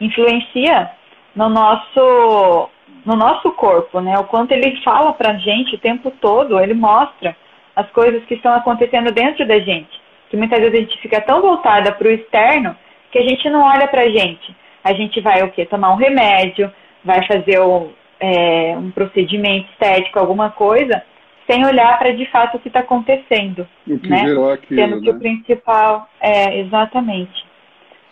[0.00, 0.90] influencia
[1.34, 2.68] no nosso,
[3.06, 4.18] no nosso corpo, né?
[4.18, 7.36] O quanto ele fala pra gente o tempo todo, ele mostra
[7.74, 10.00] as coisas que estão acontecendo dentro da gente.
[10.28, 12.76] Que muitas vezes a gente fica tão voltada para o externo
[13.12, 15.64] que a gente não olha pra gente a gente vai o quê?
[15.64, 16.72] Tomar um remédio,
[17.04, 17.90] vai fazer um,
[18.20, 21.02] é, um procedimento estético, alguma coisa,
[21.46, 23.66] sem olhar para de fato o que está acontecendo.
[23.86, 24.26] O que né?
[24.26, 25.16] gerou aquilo, Sendo que né?
[25.16, 27.44] o principal é exatamente.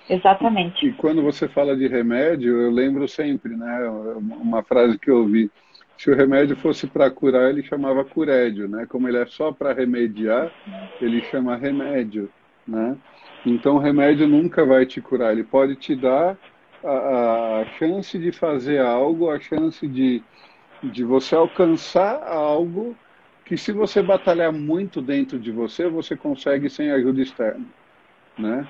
[0.09, 0.87] Exatamente.
[0.87, 3.89] E quando você fala de remédio, eu lembro sempre, né?
[4.19, 5.49] Uma frase que eu ouvi.
[5.97, 8.87] Se o remédio fosse para curar, ele chamava curédio, né?
[8.89, 10.51] Como ele é só para remediar,
[11.01, 12.29] ele chama remédio,
[12.67, 12.97] né?
[13.47, 16.37] Então o remédio nunca vai te curar, ele pode te dar
[16.85, 20.25] a, a chance de fazer algo, a chance de,
[20.83, 22.99] de você alcançar algo
[23.45, 27.67] que se você batalhar muito dentro de você, você consegue sem ajuda externa,
[28.39, 28.69] né?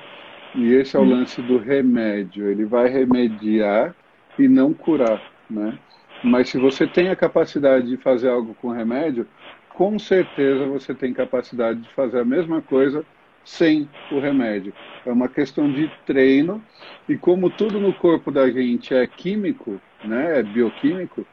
[0.54, 3.96] E esse é o lance do remédio, ele vai remediar
[4.38, 5.78] e não curar, né?
[6.22, 9.28] Mas se você tem a capacidade de fazer algo com remédio,
[9.68, 13.06] com certeza você tem capacidade de fazer a mesma coisa
[13.44, 14.72] sem o remédio.
[15.04, 16.62] É uma questão de treino
[17.08, 21.26] e como tudo no corpo da gente é químico, né, é bioquímico,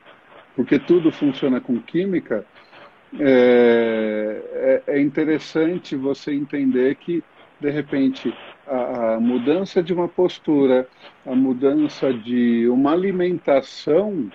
[0.55, 2.45] porque tudo funciona com química,
[3.19, 7.23] é, é, é interessante você entender que
[7.59, 8.33] de repente
[8.67, 10.87] a, a, mudança de uma postura,
[11.25, 14.29] a mudança de uma alimentação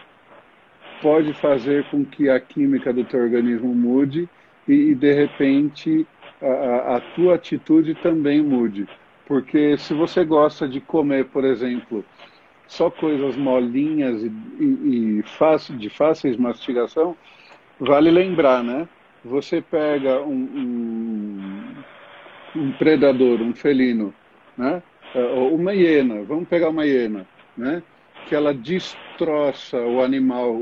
[1.00, 4.28] pode fazer com que a química do teu organismo mude
[4.66, 6.06] e, e de repente
[6.42, 8.86] a, tua atitude também mude.
[9.26, 12.04] Porque se você gosta de comer, por exemplo,
[12.66, 17.16] só coisas molinhas e, e, e fácil, de fáceis mastigação,
[17.78, 18.88] vale lembrar, né?
[19.24, 20.34] Você pega um,
[22.56, 24.12] um, um predador, um felino,
[24.56, 24.82] né?
[25.52, 27.26] Uma hiena, vamos pegar uma hiena,
[27.56, 27.82] né?
[28.26, 30.56] Que ela destroça o animal,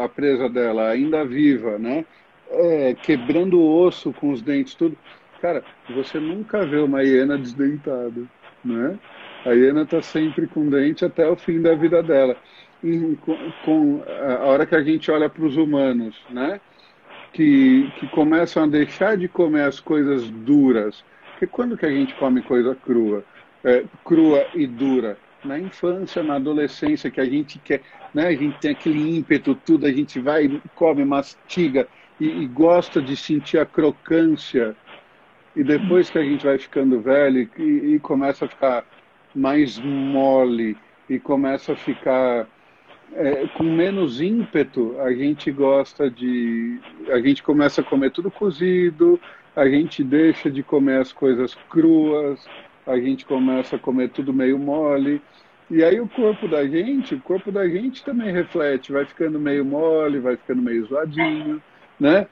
[0.00, 2.04] a presa dela, ainda viva, né?
[2.50, 4.96] É, quebrando o osso com os dentes, tudo.
[5.40, 8.22] Cara, você nunca vê uma hiena desdentada,
[8.64, 8.98] né?
[9.44, 12.36] A hiena está sempre com dente até o fim da vida dela.
[12.82, 16.60] E com, com a hora que a gente olha para os humanos, né?
[17.32, 21.04] Que, que começam a deixar de comer as coisas duras.
[21.32, 23.22] Porque quando que a gente come coisa crua?
[23.62, 25.16] É, crua e dura?
[25.44, 27.82] Na infância, na adolescência, que a gente quer,
[28.12, 28.26] né?
[28.26, 31.86] A gente tem aquele ímpeto, tudo, a gente vai, come, mastiga
[32.20, 34.76] e, e gosta de sentir a crocância
[35.54, 37.62] e depois que a gente vai ficando velho e,
[37.94, 38.84] e começa a ficar
[39.34, 40.76] mais mole
[41.08, 42.46] e começa a ficar
[43.12, 46.78] é, com menos ímpeto, a gente gosta de.
[47.08, 49.18] A gente começa a comer tudo cozido,
[49.56, 52.46] a gente deixa de comer as coisas cruas,
[52.86, 55.20] a gente começa a comer tudo meio mole.
[55.70, 59.64] E aí o corpo da gente, o corpo da gente também reflete, vai ficando meio
[59.64, 61.62] mole, vai ficando meio zoadinho,
[61.98, 62.26] né?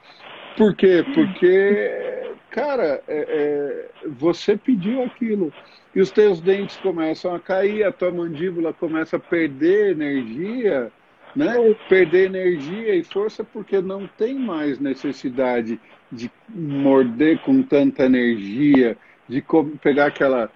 [0.57, 1.05] Por quê?
[1.13, 5.53] Porque, cara, é, é, você pediu aquilo.
[5.95, 10.91] E os teus dentes começam a cair, a tua mandíbula começa a perder energia,
[11.35, 11.53] né?
[11.87, 15.79] Perder energia e força porque não tem mais necessidade
[16.11, 19.43] de morder com tanta energia, de
[19.81, 20.51] pegar aquela,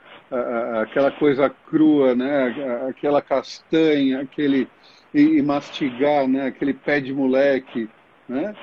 [0.82, 2.88] aquela coisa crua, né?
[2.89, 4.67] Aquela castanha, aquele
[5.13, 6.47] e, e mastigar, né?
[6.47, 7.89] Aquele pé de moleque,
[8.28, 8.56] né?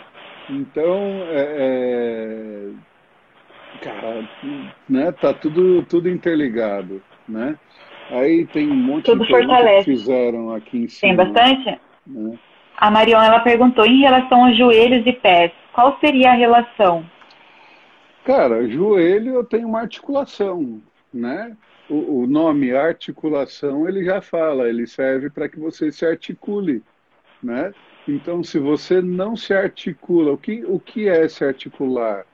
[0.50, 0.96] Então,
[1.28, 2.70] é, é,
[3.82, 4.28] cara,
[4.88, 7.58] né, tá tudo, tudo interligado, né?
[8.10, 11.24] Aí tem um monte tudo de coisa que fizeram aqui em cima.
[11.24, 11.80] Tem bastante?
[12.06, 12.38] Né?
[12.76, 17.04] A Marion, ela perguntou em relação aos joelhos e pés, qual seria a relação?
[18.24, 20.80] Cara, joelho eu tenho uma articulação,
[21.12, 21.56] né?
[21.88, 26.82] O, o nome articulação, ele já fala, ele serve para que você se articule,
[27.42, 27.72] né?
[28.08, 32.24] Então, se você não se articula, o que, o que é se articular?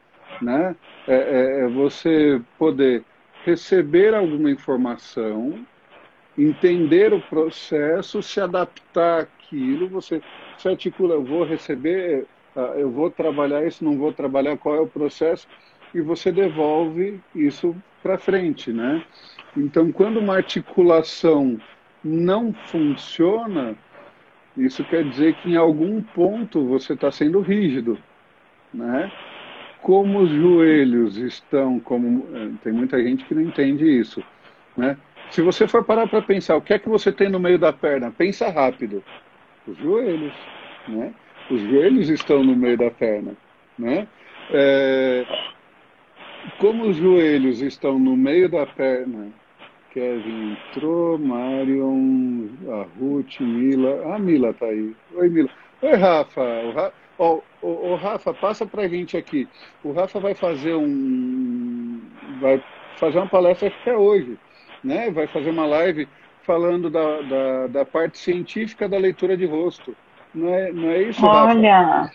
[0.40, 0.76] Né?
[1.08, 3.02] É, é, é você poder
[3.44, 5.66] receber alguma informação,
[6.38, 10.22] entender o processo, se adaptar àquilo, você
[10.56, 14.80] se articula, eu vou receber, ah, eu vou trabalhar isso, não vou trabalhar, qual é
[14.80, 15.48] o processo,
[15.92, 19.04] e você devolve isso para frente, né?
[19.56, 21.60] Então, quando uma articulação
[22.02, 23.76] não funciona,
[24.56, 27.98] isso quer dizer que em algum ponto você está sendo rígido,
[28.72, 29.10] né?
[29.82, 34.22] Como os joelhos estão, como eh, tem muita gente que não entende isso,
[34.76, 34.96] né?
[35.30, 37.72] Se você for parar para pensar, o que é que você tem no meio da
[37.72, 38.10] perna?
[38.10, 39.02] Pensa rápido.
[39.66, 40.32] Os joelhos,
[40.88, 41.12] né?
[41.50, 43.32] Os joelhos estão no meio da perna,
[43.78, 44.06] né?
[44.50, 45.24] É,
[46.58, 49.32] como os joelhos estão no meio da perna
[49.94, 54.14] Kevin entrou, Marion, a Ruth, Mila.
[54.14, 54.92] A Mila tá aí.
[55.14, 55.48] Oi, Mila.
[55.82, 56.42] Oi, Rafa.
[56.42, 56.92] O, Ra...
[57.16, 59.48] oh, o, o Rafa, passa pra gente aqui.
[59.84, 62.00] O Rafa vai fazer um.
[62.40, 62.60] Vai
[62.96, 64.36] fazer uma palestra, acho que é hoje.
[64.82, 65.12] Né?
[65.12, 66.08] Vai fazer uma live
[66.42, 69.96] falando da, da, da parte científica da leitura de rosto.
[70.34, 71.80] Não é, não é isso, Olha.
[71.80, 72.12] Rafa?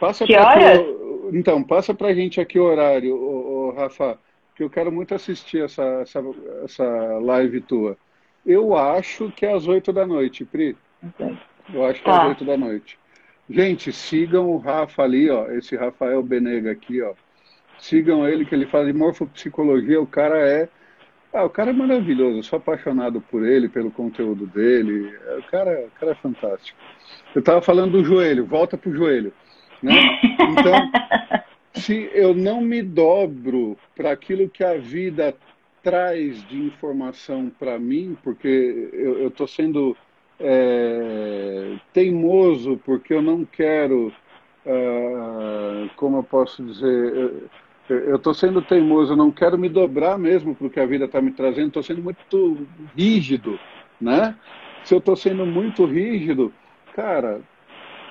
[0.00, 0.86] Passa que pra hora?
[1.30, 4.18] Então, passa pra gente aqui o horário, o Rafa
[4.62, 6.22] que eu quero muito assistir essa, essa,
[6.64, 6.84] essa
[7.20, 7.96] live tua.
[8.46, 10.76] Eu acho que é às oito da noite, Pri.
[11.72, 12.28] Eu acho que é às Tá.
[12.28, 12.98] oito da noite.
[13.50, 17.12] Gente, sigam o Rafa ali, ó, esse Rafael Benega aqui, ó.
[17.78, 20.00] Sigam ele, que ele fala de morfopsicologia.
[20.00, 20.68] O cara é.
[21.32, 22.38] Ah, o cara é maravilhoso.
[22.38, 25.12] Eu sou apaixonado por ele, pelo conteúdo dele.
[25.26, 26.78] É, O cara, o cara é fantástico.
[27.34, 29.32] Eu estava falando do joelho, volta pro joelho.
[29.82, 29.92] Né?
[30.52, 30.90] Então,
[31.74, 35.34] se eu não me dobro para aquilo que a vida
[35.82, 39.96] traz de informação para mim, porque eu estou sendo
[40.38, 44.12] é, teimoso, porque eu não quero,
[44.66, 47.50] ah, como eu posso dizer,
[47.88, 51.06] eu estou sendo teimoso, eu não quero me dobrar mesmo para o que a vida
[51.06, 53.58] está me trazendo, estou sendo muito rígido,
[54.00, 54.36] né?
[54.84, 56.52] Se eu estou sendo muito rígido,
[56.94, 57.40] cara,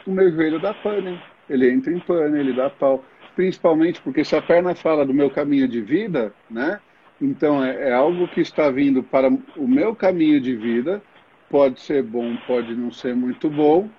[0.05, 3.03] o meu joelho dá pane, ele entra em pane, ele dá pau
[3.41, 6.79] principalmente porque se a perna fala do meu caminho de vida, né?
[7.19, 11.01] Então é, é, algo que está vindo para o meu caminho de vida,
[11.49, 13.89] pode ser bom, pode não ser muito bom,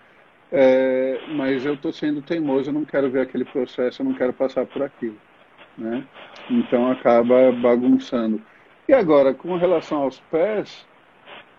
[0.53, 4.33] é, mas eu estou sendo teimoso, eu não quero ver aquele processo, eu não quero
[4.33, 5.19] passar por aquilo,
[5.77, 6.05] né?
[6.49, 8.41] Então acaba bagunçando.
[8.89, 10.87] E agora, com relação aos pés,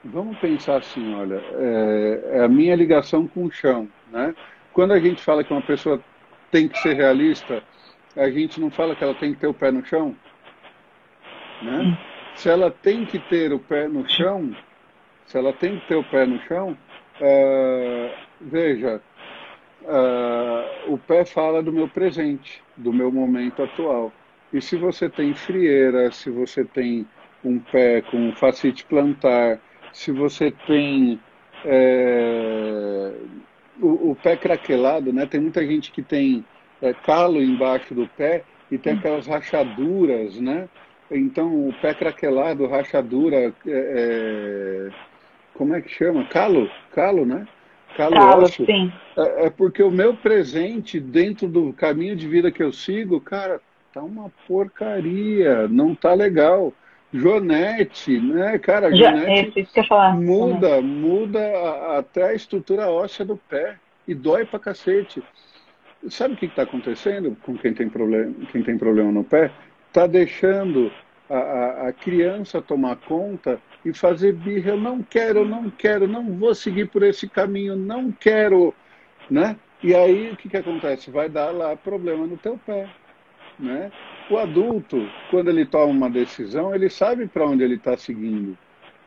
[0.05, 4.33] vamos pensar assim, olha, é, é a minha ligação com o chão, né?
[4.71, 6.01] Quando a gente fala que uma pessoa
[6.49, 7.61] tem que ser realista,
[8.15, 10.15] a gente não fala que ela tem que ter o pé no chão.
[11.61, 11.97] Né?
[12.35, 14.55] Se ela tem que ter o pé no chão,
[15.25, 16.77] se ela tem que ter o pé no chão,
[17.21, 19.01] uh, veja,
[19.83, 24.11] uh, o pé fala do meu presente, do meu momento atual.
[24.51, 27.07] E se você tem frieira, se você tem
[27.43, 29.59] um pé com facite plantar,
[29.91, 31.19] se você tem
[31.65, 33.11] é,
[33.81, 35.25] o, o, pé craquelado, né?
[35.25, 36.45] Tem muita gente que tem
[36.83, 40.67] é, calo embaixo do pé e tem aquelas rachaduras, né?
[41.09, 44.89] Então, o pé craquelado, rachadura, é,
[45.53, 46.25] como é que chama?
[46.25, 47.47] Calo, calo, né?
[47.95, 48.91] Calo, calo sim.
[49.15, 53.61] É, é, porque o meu presente dentro do caminho de vida que eu sigo, cara,
[53.93, 56.73] tá uma porcaria, não tá legal.
[57.13, 58.89] Jonete, né, cara?
[58.89, 59.67] Jonete
[60.15, 63.77] muda, muda a, até a estrutura óssea do pé
[64.07, 65.21] e dói pra cacete.
[66.09, 69.51] Sabe o que está acontecendo com quem tem problema, quem tem problema no pé?
[69.87, 70.91] Está deixando
[71.29, 74.71] a, a, a, criança tomar conta e fazer birra.
[74.71, 78.73] Eu não quero, eu não quero, não vou seguir por esse caminho, não quero,
[79.29, 79.55] né?
[79.81, 81.11] E aí o que, que acontece?
[81.11, 82.89] Vai dar lá problema no teu pé,
[83.59, 83.91] né?
[84.29, 88.57] O adulto, quando ele toma uma decisão, ele sabe para onde ele está seguindo.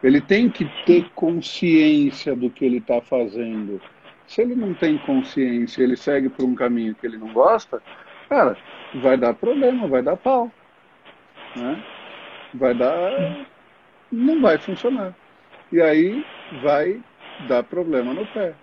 [0.02, 3.80] Ele tem que ter consciência do que ele está fazendo.
[4.26, 7.80] Se ele não tem consciência, ele segue por um caminho que ele não gosta,
[8.28, 8.56] cara,
[8.94, 10.50] vai dar problema, vai dar pau.
[11.54, 11.82] Né?
[12.54, 13.46] Vai dar.
[14.10, 15.14] Não vai funcionar.
[15.72, 16.24] E aí
[16.62, 17.00] vai
[17.48, 18.54] dar problema no pé.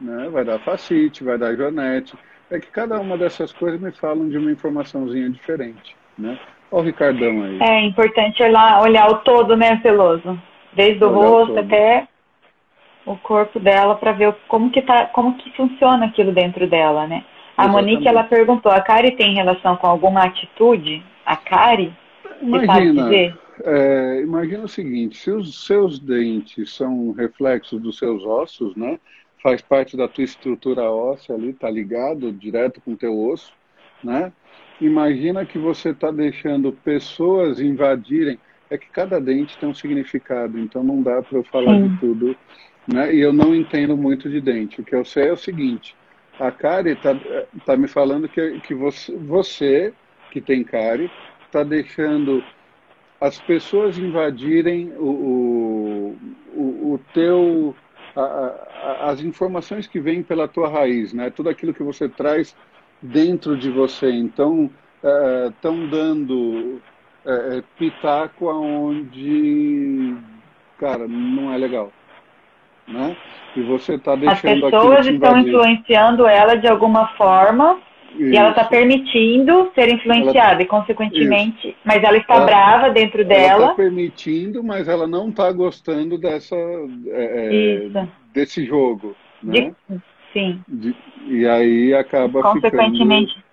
[0.00, 0.28] Né?
[0.30, 2.16] Vai dar facite, vai dar jonete.
[2.50, 5.96] É que cada uma dessas coisas me falam de uma informaçãozinha diferente.
[6.18, 6.38] Né?
[6.70, 7.60] Olha o Ricardão aí.
[7.60, 10.40] É importante olhar, olhar o todo, né, Celoso?
[10.72, 12.08] Desde o olhar rosto até
[13.06, 17.24] o corpo dela para ver como que tá, como que funciona aquilo dentro dela, né?
[17.56, 17.92] A Exatamente.
[17.92, 21.02] Monique ela perguntou: a Kari tem relação com alguma atitude?
[21.24, 21.92] A Kari?
[22.40, 23.10] Imagina,
[23.64, 28.98] é, imagina o seguinte: se os seus dentes são reflexos dos seus ossos, né?
[29.42, 33.52] Faz parte da tua estrutura óssea ali, tá ligado direto com o teu osso,
[34.04, 34.32] né?
[34.80, 38.38] Imagina que você está deixando pessoas invadirem.
[38.70, 41.88] É que cada dente tem um significado, então não dá para eu falar Sim.
[41.88, 42.36] de tudo
[42.86, 43.14] né?
[43.14, 44.80] E eu não entendo muito de dente.
[44.80, 45.94] O que eu sei é o seguinte:
[46.38, 47.14] a Kari está
[47.64, 49.92] tá me falando que, que você, você,
[50.30, 51.10] que tem Kari,
[51.46, 52.42] está deixando
[53.20, 56.16] as pessoas invadirem o,
[56.54, 57.74] o, o teu.
[58.16, 61.30] A, a, as informações que vêm pela tua raiz, né?
[61.30, 62.56] Tudo aquilo que você traz
[63.00, 64.10] dentro de você.
[64.10, 64.68] Então,
[65.48, 66.82] estão é, dando
[67.24, 70.16] é, pitaco aonde,
[70.76, 71.92] cara, não é legal
[72.90, 73.16] né?
[73.56, 77.80] E você está deixando As pessoas estão influenciando ela de alguma forma
[78.12, 78.22] Isso.
[78.22, 80.62] e ela está permitindo ser influenciada ela...
[80.62, 81.78] e consequentemente, Isso.
[81.84, 82.46] mas ela está ela...
[82.46, 83.42] brava dentro dela.
[83.42, 89.72] Ela está permitindo, mas ela não está gostando dessa é, é desse jogo, né?
[89.88, 90.00] De...
[90.32, 90.62] Sim.
[90.68, 90.94] De...
[91.26, 93.34] E aí acaba consequentemente.
[93.34, 93.50] Ficando...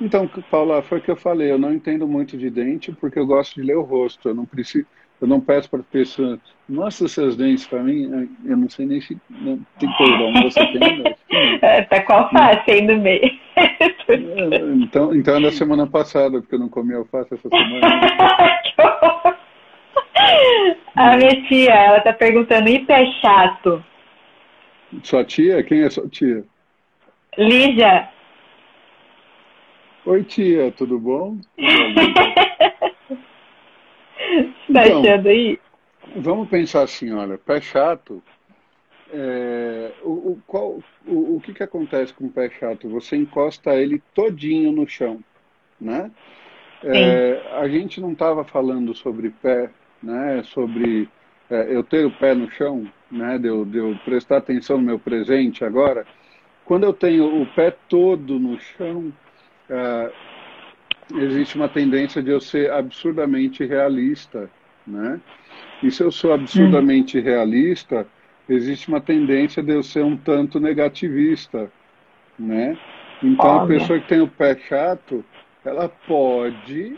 [0.00, 1.50] Então, Paula, foi o que eu falei.
[1.50, 4.28] Eu não entendo muito de dente porque eu gosto de ler o rosto.
[4.28, 4.86] Eu não preciso
[5.20, 6.38] eu não peço para a pessoa,
[6.68, 10.98] mostra seus dentes para mim, eu não sei nem se não, tem perdão, você tem,
[10.98, 11.16] não.
[11.62, 13.30] É, tá com alface aí no meio.
[14.82, 17.86] então, então é da semana passada, porque eu não comi alface essa semana.
[20.94, 23.84] a minha tia, ela tá perguntando, e pé chato?
[25.02, 25.62] Sua tia?
[25.62, 26.44] Quem é sua tia?
[27.36, 28.08] Lígia.
[30.04, 31.38] Oi, tia, tudo bom?
[34.72, 35.58] Tá então, achando aí?
[36.16, 38.22] Vamos pensar assim, olha, pé chato.
[39.12, 42.88] É, o, o, qual, o, o que, que acontece com o pé chato?
[42.88, 45.20] Você encosta ele todinho no chão,
[45.80, 46.10] né?
[46.82, 49.70] É, a gente não estava falando sobre pé,
[50.02, 50.42] né?
[50.44, 51.08] Sobre
[51.48, 53.38] é, eu ter o pé no chão, né?
[53.38, 56.06] De eu, de eu prestar atenção no meu presente agora.
[56.64, 59.12] Quando eu tenho o pé todo no chão,
[59.70, 60.12] é,
[61.14, 64.50] existe uma tendência de eu ser absurdamente realista,
[64.86, 65.20] né?
[65.82, 67.22] E se eu sou absurdamente hum.
[67.22, 68.06] realista,
[68.48, 71.70] existe uma tendência de eu ser um tanto negativista,
[72.38, 72.76] né?
[73.22, 73.64] Então Olha.
[73.64, 75.24] a pessoa que tem o pé chato,
[75.64, 76.96] ela pode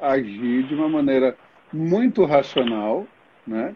[0.00, 1.36] agir de uma maneira
[1.72, 3.06] muito racional,
[3.46, 3.74] né?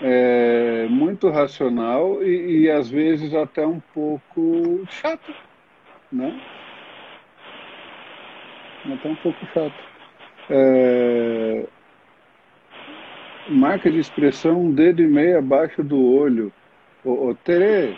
[0.00, 5.34] É, muito racional e, e às vezes até um pouco chato,
[6.12, 6.40] né?
[8.92, 9.74] Até um pouco chato.
[10.50, 11.66] É...
[13.48, 16.52] Marca de expressão, um dedo e meio abaixo do olho.
[17.04, 17.96] Ô, ô Tere,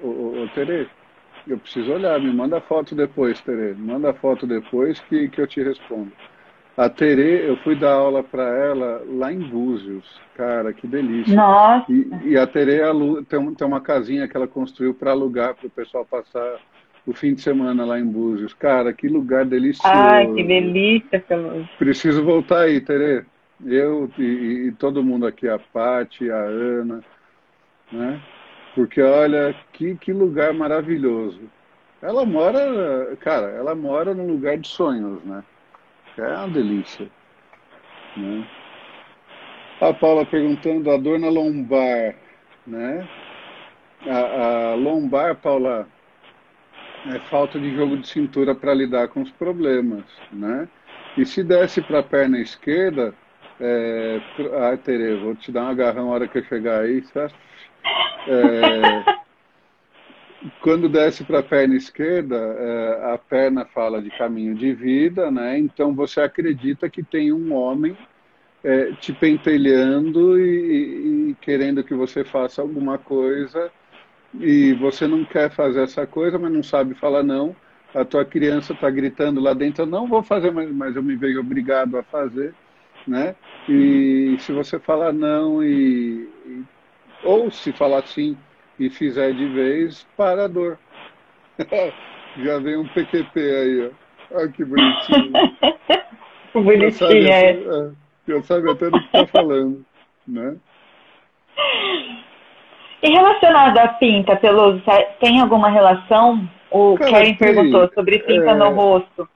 [0.00, 0.88] ô, ô, Tere,
[1.46, 3.74] eu preciso olhar, me manda foto depois, Tere.
[3.74, 6.12] Manda foto depois que, que eu te respondo.
[6.76, 10.04] A Tere, eu fui dar aula para ela lá em Búzios.
[10.34, 11.34] Cara, que delícia.
[11.34, 11.90] Nossa.
[11.90, 12.80] E, e a Tere
[13.28, 16.58] tem, tem uma casinha que ela construiu para alugar para o pessoal passar
[17.06, 18.52] o fim de semana lá em Búzios.
[18.52, 19.88] Cara, que lugar delicioso.
[19.88, 21.68] Ai, que delícia, Carlos.
[21.78, 23.24] Preciso voltar aí, Tere.
[23.64, 27.02] Eu e, e todo mundo aqui, a Pati, a Ana,
[27.90, 28.20] né?
[28.74, 31.40] Porque olha, que, que lugar maravilhoso.
[32.02, 35.42] Ela mora, cara, ela mora num lugar de sonhos, né?
[36.18, 37.08] É uma delícia.
[38.16, 38.46] Né?
[39.80, 42.14] A Paula perguntando a dor na lombar,
[42.66, 43.08] né?
[44.06, 45.88] A, a lombar, Paula,
[47.14, 50.68] é falta de jogo de cintura para lidar com os problemas, né?
[51.16, 53.14] E se desse para a perna esquerda,
[53.60, 54.20] é,
[54.54, 57.34] ah, Tere, vou te dar um agarrão na hora que eu chegar aí, certo?
[58.26, 59.16] É,
[60.60, 65.58] quando desce para a perna esquerda, é, a perna fala de caminho de vida, né?
[65.58, 67.96] Então você acredita que tem um homem
[68.62, 73.70] é, te pentelhando e, e, querendo que você faça alguma coisa
[74.40, 77.54] e você não quer fazer essa coisa, mas não sabe falar não.
[77.94, 81.16] A tua criança está gritando lá dentro, eu não vou fazer, mas, mas eu me
[81.16, 82.54] vejo obrigado a fazer,
[83.06, 83.34] né?
[83.68, 86.64] E se você falar não e, e
[87.24, 88.36] ou se falar sim
[88.78, 90.78] e fizer de vez, para a dor.
[92.44, 94.38] Já vem um PQP aí, ó.
[94.38, 95.32] Olha que bonitinho.
[96.52, 97.50] bonitinho, é.
[97.52, 97.90] é.
[98.28, 99.84] Já sabe até do que está falando,
[100.26, 100.56] né?
[103.06, 104.82] E relacionado à pinta, Peloso,
[105.20, 106.48] tem alguma relação?
[106.70, 109.28] O Cara, Karen perguntou sobre pinta é, no rosto.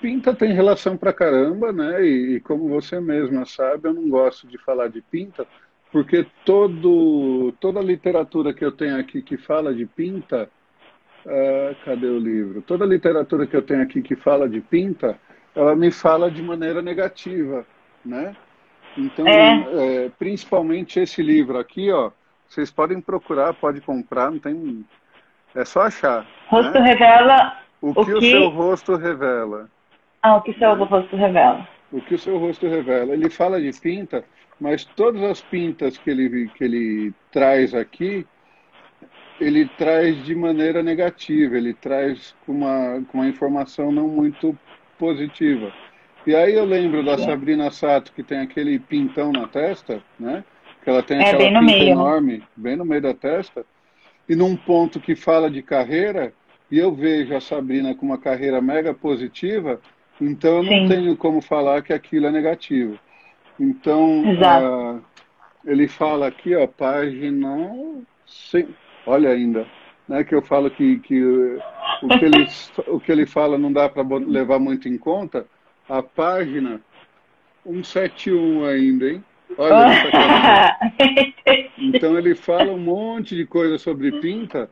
[0.00, 2.04] Pinta tem relação pra caramba, né?
[2.04, 5.44] E, e, como você mesma sabe, eu não gosto de falar de pinta,
[5.90, 10.48] porque todo, toda a literatura que eu tenho aqui que fala de pinta,
[11.24, 12.62] uh, cadê o livro?
[12.62, 15.18] Toda a literatura que eu tenho aqui que fala de pinta,
[15.54, 17.66] ela me fala de maneira negativa
[18.06, 18.34] né?
[18.96, 20.04] Então, é.
[20.04, 22.10] É, principalmente esse livro aqui, ó,
[22.48, 24.84] vocês podem procurar, pode comprar, não tem,
[25.54, 26.26] é só achar.
[26.48, 26.80] Rosto né?
[26.80, 29.70] revela o que, o que o seu rosto revela.
[30.22, 31.68] Ah, o que o seu rosto revela.
[31.92, 33.12] O que o seu rosto revela.
[33.12, 34.24] Ele fala de pinta,
[34.60, 38.26] mas todas as pintas que ele que ele traz aqui,
[39.40, 44.56] ele traz de maneira negativa, ele traz com uma, com uma informação não muito
[44.98, 45.72] positiva.
[46.26, 50.42] E aí eu lembro da Sabrina Sato, que tem aquele pintão na testa, né?
[50.86, 51.88] Que ela tem é, aquela pinta meio.
[51.88, 53.66] enorme, bem no meio da testa.
[54.28, 56.32] E num ponto que fala de carreira,
[56.70, 59.80] e eu vejo a Sabrina com uma carreira mega positiva,
[60.20, 60.88] então eu não Sim.
[60.88, 62.96] tenho como falar que aquilo é negativo.
[63.58, 65.02] Então, uh,
[65.64, 67.48] ele fala aqui, ó, página.
[68.24, 68.68] Sim,
[69.04, 69.66] olha ainda,
[70.08, 72.46] né, que eu falo que, que o, que ele,
[72.86, 75.48] o que ele fala não dá para levar muito em conta,
[75.88, 76.80] a página
[77.64, 79.24] 171 ainda, hein?
[79.56, 80.78] Olha essa
[81.78, 84.68] Então ele fala um monte de coisa sobre pinta,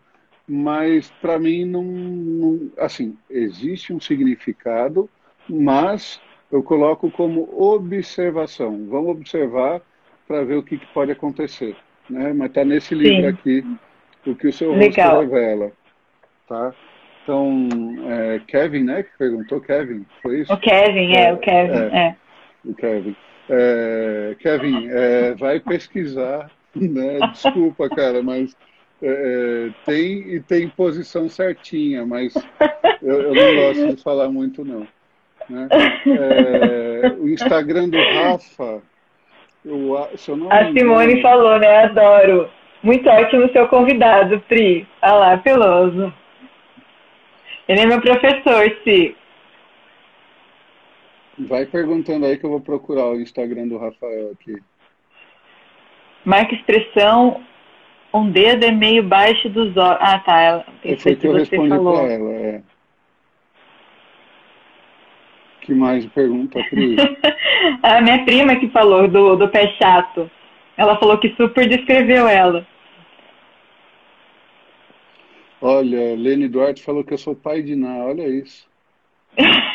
[0.49, 5.09] mas para mim não, não, assim, existe um significado,
[5.49, 6.21] mas
[6.51, 8.87] eu coloco como observação.
[8.89, 9.81] Vamos observar
[10.27, 11.77] para ver o que, que, pode acontecer,
[12.09, 12.33] né?
[12.33, 13.27] Mas está nesse livro Sim.
[13.27, 13.77] aqui
[14.27, 15.17] o que o seu Legal.
[15.17, 15.73] rosto revela,
[16.49, 16.75] tá?
[17.23, 17.69] Então,
[18.07, 20.53] é, Kevin, né, que perguntou, Kevin, foi isso?
[20.53, 21.99] O Kevin, é, é o Kevin, é.
[21.99, 22.17] é.
[22.65, 23.17] O Kevin.
[23.49, 28.57] É, Kevin, é, vai pesquisar, né, desculpa, cara, mas
[29.03, 32.35] é, tem e tem posição certinha, mas
[33.03, 34.87] eu, eu, não gosto de falar muito, não.
[35.49, 35.69] Né?
[37.19, 38.83] o Instagram do Rafa,
[39.65, 42.49] eu, se eu não A Simone falou, né, adoro.
[42.83, 44.87] Muito ótimo seu convidado, Pri.
[45.01, 46.13] Olha lá, Peloso.
[47.67, 49.15] Ele é meu professor, sim.
[51.39, 54.57] Vai perguntando aí que eu vou procurar o Instagram do Rafael aqui.
[56.25, 57.45] Marca expressão,
[58.13, 59.99] um dedo é meio baixo dos olhos.
[60.01, 60.41] Ah, tá.
[60.41, 61.95] Ela, é que eu respondi falou.
[61.95, 62.63] pra ela, é.
[65.65, 66.97] que mais pergunta, Pri?
[67.83, 70.31] a minha prima que falou do, do pé chato.
[70.77, 72.67] Ela falou que super descreveu ela.
[75.61, 78.69] Olha, Lene Duarte falou que eu sou pai de Ná, olha isso.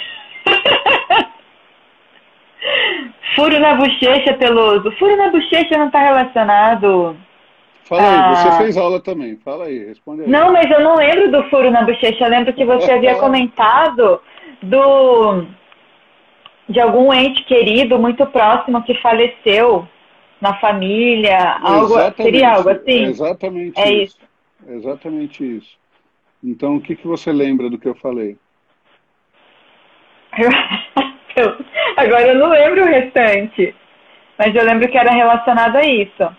[3.39, 4.91] Furo na bochecha, Peloso.
[4.97, 7.15] Furo na bochecha não está relacionado.
[7.85, 8.35] Fala aí, ah.
[8.35, 9.37] você fez aula também.
[9.37, 10.29] Fala aí, responde aí.
[10.29, 12.25] Não, mas eu não lembro do furo na bochecha.
[12.25, 14.21] Eu lembro que você havia comentado
[14.61, 15.45] do
[16.67, 19.87] de algum ente querido muito próximo que faleceu
[20.41, 21.57] na família.
[21.61, 23.05] Algo, seria algo assim?
[23.05, 24.17] Exatamente é isso.
[24.17, 24.73] isso.
[24.73, 25.79] Exatamente isso.
[26.43, 28.37] Então, o que, que você lembra do que eu falei?
[31.97, 33.75] Agora eu não lembro o restante,
[34.37, 36.35] mas eu lembro que era relacionado a isso.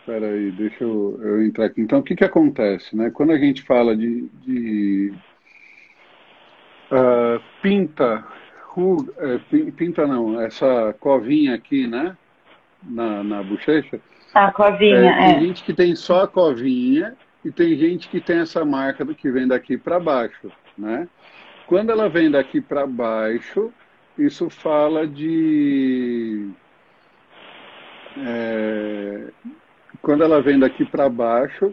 [0.00, 1.80] Espera aí, deixa eu, eu, entrar aqui.
[1.80, 2.96] Então, o que, que acontece?
[2.96, 3.10] Né?
[3.10, 5.12] Quando a gente fala de, de
[6.90, 8.24] uh, pinta,
[8.66, 9.38] ruga, é,
[9.70, 12.16] pinta não, essa covinha aqui, né?
[12.82, 14.00] Na, na bochecha.
[14.34, 15.16] A covinha, é.
[15.16, 15.40] Tem é.
[15.40, 19.30] gente que tem só a covinha e tem gente que tem essa marca do que
[19.30, 21.06] vem daqui para baixo, né?
[21.66, 23.72] Quando ela vem daqui para baixo,
[24.18, 26.50] isso fala de
[28.18, 29.28] é,
[30.00, 31.72] quando ela vem daqui para baixo,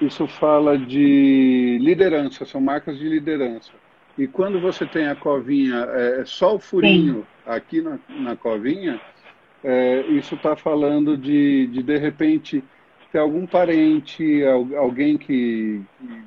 [0.00, 3.72] isso fala de liderança, são marcas de liderança.
[4.18, 7.50] E quando você tem a covinha, é, é só o furinho Sim.
[7.50, 9.00] aqui na, na covinha,
[9.62, 12.62] é, isso está falando de, de, de repente,
[13.10, 14.42] ter algum parente,
[14.76, 16.24] alguém que, que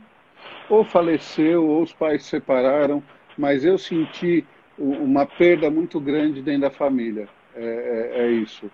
[0.69, 3.01] ou faleceu ou os pais se separaram,
[3.37, 4.45] mas eu senti
[4.77, 7.27] uma perda muito grande dentro da família.
[7.55, 8.69] É, é, é isso.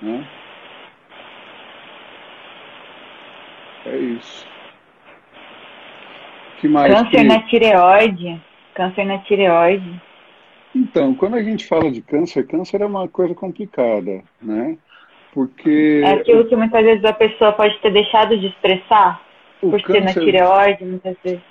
[0.00, 0.26] Né?
[3.86, 4.46] É isso.
[6.60, 7.24] Que mais Câncer que...
[7.24, 8.42] na tireoide.
[8.74, 10.02] Câncer na tireoide.
[10.74, 14.76] Então, quando a gente fala de câncer, câncer é uma coisa complicada, né?
[15.32, 16.02] Porque.
[16.04, 19.20] É aquilo que muitas vezes a pessoa pode ter deixado de expressar
[19.62, 21.42] o por câncer, ser na tireoide, muitas vezes.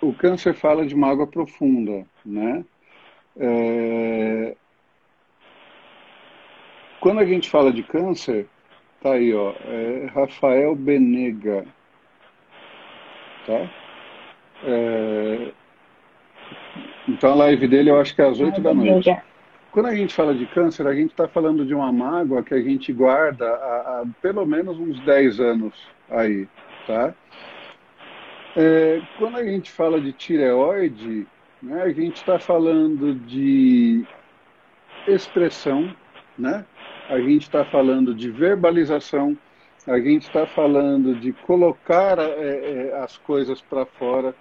[0.00, 2.64] O câncer fala de mágoa profunda, né?
[3.38, 4.56] É...
[7.00, 8.46] Quando a gente fala de câncer,
[9.00, 11.64] tá aí, ó, é Rafael Benega,
[13.46, 13.70] tá?
[14.64, 15.52] É...
[17.08, 19.16] Então a live dele eu acho que é às 8 da noite.
[19.70, 22.60] Quando a gente fala de câncer, a gente está falando de uma mágoa que a
[22.60, 25.74] gente guarda há, há, pelo menos uns 10 anos
[26.10, 26.48] aí,
[26.88, 27.14] tá?
[28.56, 31.28] É, quando a gente fala de tireoide,
[31.62, 34.04] né, a gente está falando de
[35.06, 35.94] expressão,
[36.36, 36.64] né?
[37.08, 39.36] a gente está falando de verbalização,
[39.86, 44.34] a gente está falando de colocar é, é, as coisas para fora,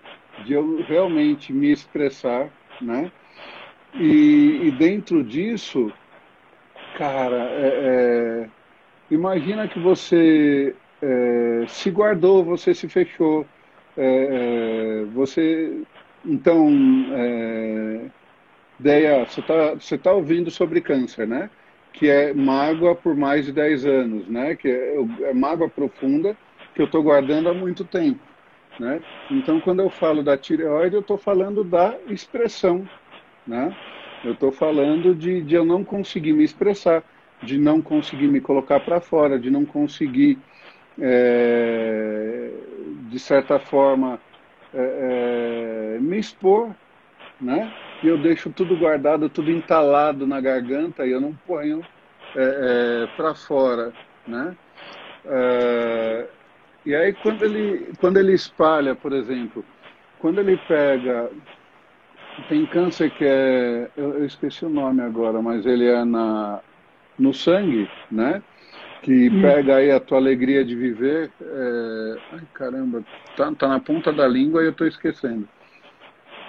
[0.45, 2.49] de eu realmente me expressar,
[2.81, 3.09] né?
[3.93, 5.91] E, e dentro disso,
[6.97, 7.69] cara, é,
[8.43, 8.49] é,
[9.09, 13.45] imagina que você é, se guardou, você se fechou,
[13.95, 15.81] é, é, você,
[16.25, 16.69] então,
[18.79, 21.49] Deia, você está você tá ouvindo sobre câncer, né?
[21.93, 24.55] Que é mágoa por mais de 10 anos, né?
[24.55, 26.37] Que é, é mágoa profunda
[26.75, 28.19] que eu estou guardando há muito tempo.
[28.79, 29.01] Né?
[29.31, 32.87] Então, quando eu falo da tireoide, eu estou falando da expressão.
[33.45, 33.75] Né?
[34.23, 37.03] Eu estou falando de, de eu não conseguir me expressar,
[37.41, 40.37] de não conseguir me colocar para fora, de não conseguir,
[40.99, 42.51] é,
[43.09, 44.19] de certa forma,
[44.73, 46.75] é, é, me expor.
[47.39, 47.71] Né?
[48.03, 51.85] E eu deixo tudo guardado, tudo entalado na garganta e eu não ponho
[52.35, 53.93] é, é, para fora.
[54.27, 54.55] Né?
[56.85, 59.63] E aí quando ele, quando ele espalha, por exemplo,
[60.19, 61.29] quando ele pega.
[62.49, 63.89] Tem câncer que é.
[63.97, 66.59] Eu, eu esqueci o nome agora, mas ele é na,
[67.17, 68.41] no sangue, né?
[69.01, 71.31] Que pega aí a tua alegria de viver.
[71.41, 73.03] É, ai caramba,
[73.35, 75.47] tá, tá na ponta da língua e eu estou esquecendo.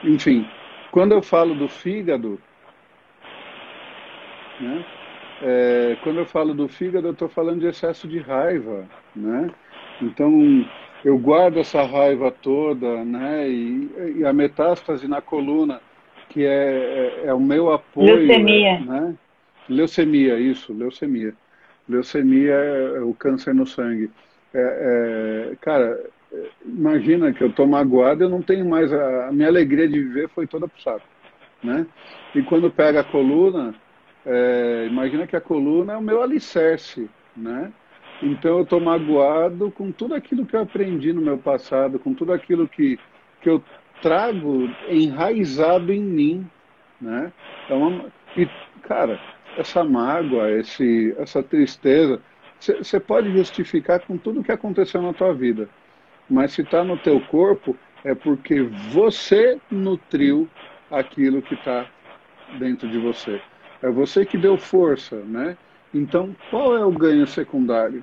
[0.03, 0.46] Enfim,
[0.90, 2.40] quando eu falo do fígado,
[4.61, 4.84] né?
[5.40, 8.84] É, quando eu falo do fígado, eu estou falando de excesso de raiva,
[9.14, 9.51] né?
[10.03, 10.66] Então,
[11.05, 13.49] eu guardo essa raiva toda, né?
[13.49, 15.80] E, e a metástase na coluna,
[16.28, 18.16] que é, é, é o meu apoio.
[18.16, 18.80] Leucemia.
[18.80, 19.14] Né?
[19.68, 21.34] Leucemia, isso, leucemia.
[21.89, 24.11] Leucemia é, o câncer no sangue.
[24.53, 25.99] É, é, cara,
[26.64, 28.93] imagina que eu estou magoado, eu não tenho mais.
[28.93, 31.07] A, a, minha alegria de viver foi toda pro saco.
[31.62, 31.86] Né?
[32.34, 33.74] E quando pega a coluna,
[34.24, 37.09] é, imagina que a coluna é o meu alicerce.
[37.36, 37.72] Né?
[38.22, 42.32] Então eu estou magoado com tudo aquilo que eu aprendi no meu passado, com tudo
[42.32, 42.99] aquilo que,
[43.41, 43.62] que eu
[44.03, 46.51] trago enraizado em mim,
[47.01, 47.32] né?
[47.64, 48.49] Então, e,
[48.82, 49.20] cara,
[49.59, 52.21] essa mágoa, esse, essa tristeza,
[52.61, 55.69] você pode justificar com tudo que aconteceu na tua vida,
[56.31, 60.49] mas se está no teu corpo é porque você nutriu
[60.91, 61.87] aquilo que está
[62.59, 63.41] dentro de você.
[63.83, 65.57] É você que deu força, né?
[65.93, 68.03] Então, qual é o ganho secundário?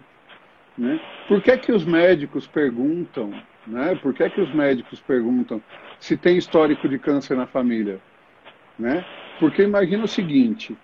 [0.77, 0.99] Né?
[1.27, 3.31] Por que, que os médicos perguntam,
[3.65, 3.97] né?
[4.01, 5.61] Por que, que os médicos perguntam
[5.99, 7.99] se tem histórico de câncer na família?
[8.77, 9.05] Né?
[9.39, 10.75] Porque imagina o seguinte,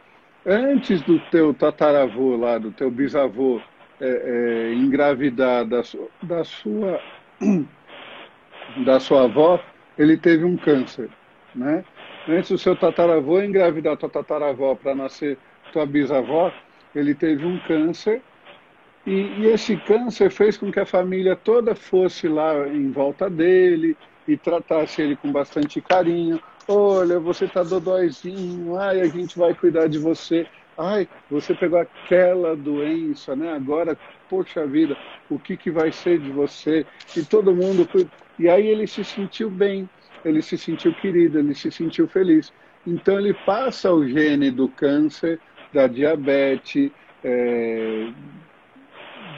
[0.45, 3.61] antes do teu tataravô lá, do teu bisavô
[3.99, 5.81] é, é, engravidar da,
[6.23, 6.99] da, sua
[8.85, 9.59] da sua avó,
[9.97, 11.09] ele teve um câncer,
[11.53, 11.83] né?
[12.27, 15.37] Antes do seu tataravô engravidar tua tataravó para nascer
[15.71, 16.51] tua bisavó,
[16.95, 18.21] ele teve um câncer
[19.05, 23.97] e, e, esse câncer fez com que a família toda fosse lá em volta dele
[24.27, 26.39] e tratasse ele com bastante carinho.
[26.73, 30.47] Olha, você está dodóizinho, ai, a gente vai cuidar de você.
[30.77, 33.51] Ai, você pegou aquela doença, né?
[33.51, 33.97] Agora,
[34.29, 34.95] poxa vida,
[35.29, 36.85] o que, que vai ser de você?
[37.13, 37.85] E todo mundo.
[38.39, 39.89] E aí ele se sentiu bem,
[40.23, 42.53] ele se sentiu querido, ele se sentiu feliz.
[42.87, 45.41] Então ele passa o gene do câncer
[45.73, 46.89] da diabetes,
[47.21, 48.07] é,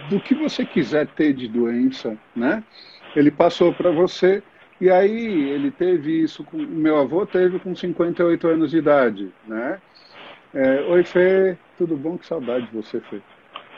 [0.07, 2.63] do que você quiser ter de doença, né?
[3.15, 4.43] Ele passou para você
[4.79, 9.79] e aí ele teve isso, com, meu avô teve com 58 anos de idade, né?
[10.53, 12.17] É, Oi Fê, tudo bom?
[12.17, 13.19] Que saudade de você, Fê.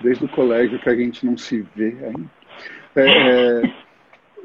[0.01, 2.29] desde o colégio que a gente não se vê ainda.
[2.95, 3.73] É, é,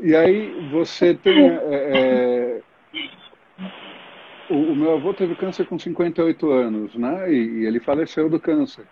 [0.00, 1.50] e aí você tem.
[1.50, 2.60] É, é,
[4.48, 7.32] o, o, meu avô teve câncer com 58 anos, né?
[7.32, 8.84] E, e ele faleceu do câncer.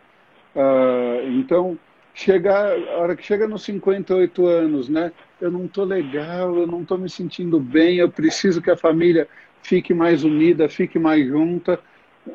[0.54, 1.78] Uh, então,
[2.19, 5.12] chegar, a hora que chega nos 58 anos, né?
[5.41, 9.29] Eu não tô legal, eu não tô me sentindo bem, eu preciso que a família
[9.62, 11.79] fique mais unida, fique mais junta.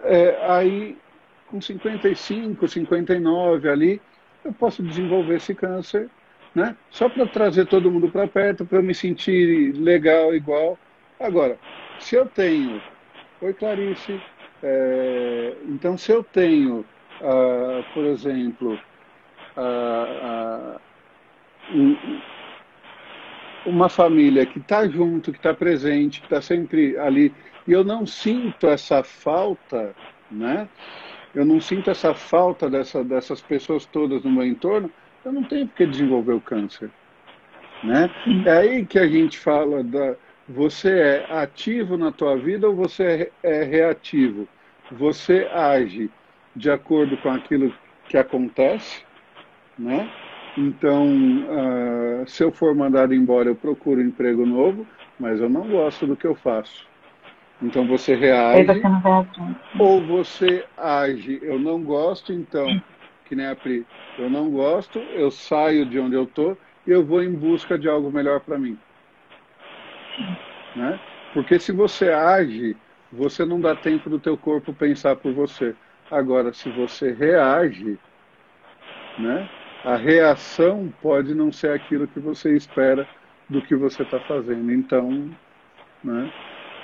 [0.04, 0.98] É, aí,
[1.48, 4.02] com 55, 59 ali,
[4.46, 6.10] eu posso desenvolver esse câncer,
[6.56, 6.78] né?
[6.90, 10.80] Só para trazer todo mundo para perto, para eu me sentir legal, igual.
[11.20, 11.60] Agora,
[12.00, 12.82] se eu tenho.
[13.42, 14.22] Oi, Clarice.
[14.62, 16.86] É, então, se eu tenho,
[17.22, 18.80] ah, por exemplo,
[23.66, 27.34] uma família que está junto, que está presente, que está sempre ali,
[27.68, 29.96] e eu não sinto essa falta,
[30.30, 30.68] né?
[31.34, 34.92] Eu não sinto essa falta dessa, dessas pessoas todas no meu entorno,
[35.26, 36.92] eu não tenho por que desenvolver o câncer.
[37.84, 38.10] Né?
[38.46, 40.16] É aí que a gente fala da
[40.48, 44.48] você é ativo na tua vida ou você é, é reativo?
[44.92, 46.10] Você age
[46.56, 47.74] de acordo com aquilo
[48.10, 49.04] que acontece
[49.78, 50.10] né?
[50.58, 54.86] Então, uh, se eu for mandado embora, eu procuro um emprego novo,
[55.20, 56.88] mas eu não gosto do que eu faço.
[57.62, 58.82] Então você reage
[59.80, 61.40] ou você age.
[61.42, 62.68] Eu não gosto, então,
[63.26, 63.86] que nem a Pri,
[64.20, 67.88] eu não gosto, eu saio de onde eu estou e eu vou em busca de
[67.88, 68.78] algo melhor para mim.
[70.76, 71.00] Né?
[71.34, 72.76] Porque se você age,
[73.12, 75.74] você não dá tempo do teu corpo pensar por você.
[76.12, 77.98] Agora, se você reage,
[79.18, 79.50] né?
[79.84, 83.08] A reação pode não ser aquilo que você espera
[83.50, 84.72] do que você está fazendo.
[84.72, 85.30] Então,
[86.04, 86.32] né,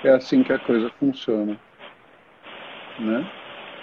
[0.03, 1.57] é assim que a coisa funciona.
[2.99, 3.25] Né?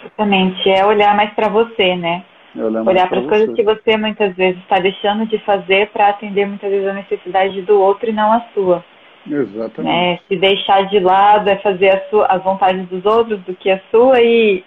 [0.00, 2.24] Exatamente, é olhar mais para você, né?
[2.54, 6.08] É olhar, olhar para as coisas que você muitas vezes está deixando de fazer para
[6.08, 8.84] atender muitas vezes a necessidade do outro e não a sua.
[9.28, 9.82] Exatamente.
[9.82, 10.18] Né?
[10.28, 14.20] Se deixar de lado é fazer sua, as vontades dos outros do que a sua
[14.20, 14.64] e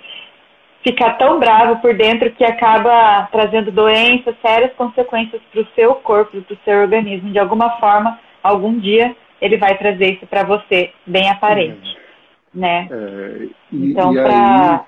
[0.84, 6.42] ficar tão bravo por dentro que acaba trazendo doenças, sérias consequências para o seu corpo,
[6.42, 7.32] para o seu organismo.
[7.32, 12.60] De alguma forma, algum dia ele vai trazer isso para você, bem aparente, é.
[12.60, 12.88] né?
[12.92, 14.86] É, e, então, para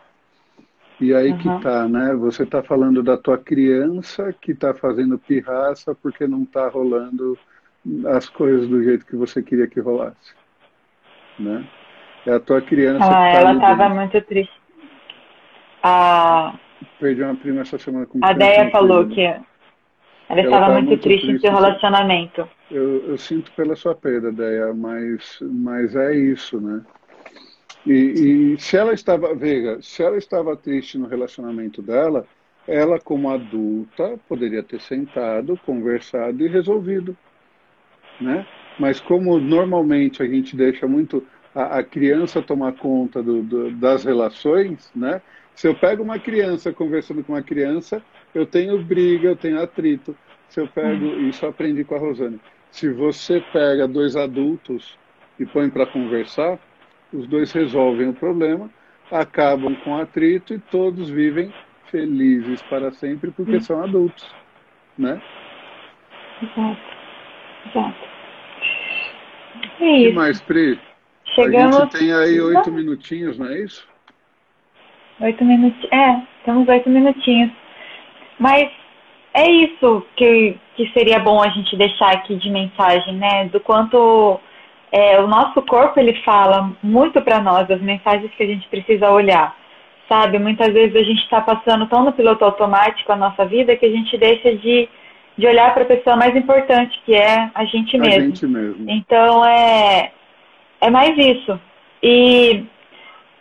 [0.99, 1.37] e aí uhum.
[1.39, 2.13] que tá, né?
[2.13, 7.35] Você tá falando da tua criança que tá fazendo pirraça porque não tá rolando
[8.15, 10.35] as coisas do jeito que você queria que rolasse,
[11.39, 11.65] né?
[12.27, 13.03] É a tua criança.
[13.03, 14.60] Ah, tá ela estava muito triste.
[15.83, 16.53] A,
[16.99, 19.45] Perdi uma prima essa semana A Deia falou que ela,
[20.29, 22.47] ela estava muito, muito, triste, triste em seu relacionamento.
[22.69, 26.81] Eu, eu, sinto pela sua perda, Deia, mas, mas é isso, né?
[27.85, 32.25] E, e se ela estava, veja, se ela estava triste no relacionamento dela,
[32.67, 37.17] ela, como adulta, poderia ter sentado, conversado e resolvido,
[38.19, 38.45] né?
[38.79, 44.05] Mas como normalmente a gente deixa muito a, a criança tomar conta do, do, das
[44.05, 45.21] relações, né?
[45.55, 48.01] Se eu pego uma criança conversando com uma criança,
[48.33, 50.15] eu tenho briga, eu tenho atrito.
[50.49, 51.29] Se eu pego, uhum.
[51.29, 52.39] isso eu aprendi com a Rosane.
[52.71, 54.97] Se você pega dois adultos
[55.39, 56.57] e põe para conversar,
[57.13, 58.69] os dois resolvem o problema,
[59.11, 61.53] acabam com atrito e todos vivem
[61.85, 63.61] felizes para sempre porque uhum.
[63.61, 64.25] são adultos,
[64.97, 65.21] né?
[66.41, 66.81] Exato.
[67.69, 68.11] Exato.
[69.79, 70.09] É isso.
[70.09, 70.79] que mais, Pri?
[71.25, 71.75] Chegamos...
[71.75, 73.87] A gente tem aí oito minutinhos, não é isso?
[75.21, 75.91] Oito minutinhos.
[75.91, 77.51] É, temos oito minutinhos.
[78.39, 78.69] Mas
[79.33, 83.45] é isso que, que seria bom a gente deixar aqui de mensagem, né?
[83.45, 84.39] Do quanto
[84.91, 89.09] é, o nosso corpo ele fala muito para nós as mensagens que a gente precisa
[89.09, 89.55] olhar,
[90.09, 90.37] sabe?
[90.39, 93.91] Muitas vezes a gente está passando tão no piloto automático a nossa vida que a
[93.91, 94.89] gente deixa de,
[95.37, 98.21] de olhar para a pessoa mais importante que é a gente mesmo.
[98.21, 98.89] A gente mesmo.
[98.89, 100.11] Então é
[100.81, 101.59] é mais isso.
[102.03, 102.65] E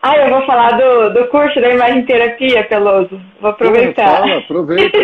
[0.02, 3.20] ah, eu vou falar do, do curso da imagem terapia, Peloso.
[3.38, 4.20] Vou aproveitar.
[4.20, 4.98] Fala, aproveita.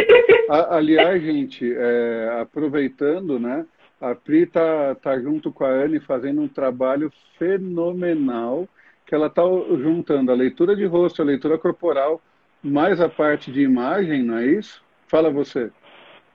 [0.70, 3.66] Aliás, gente, é, aproveitando, né?
[4.00, 8.66] A Pri tá, tá junto com a Anne fazendo um trabalho fenomenal,
[9.06, 9.42] que ela tá
[9.82, 12.20] juntando a leitura de rosto, a leitura corporal,
[12.62, 14.82] mais a parte de imagem, não é isso?
[15.08, 15.70] Fala você.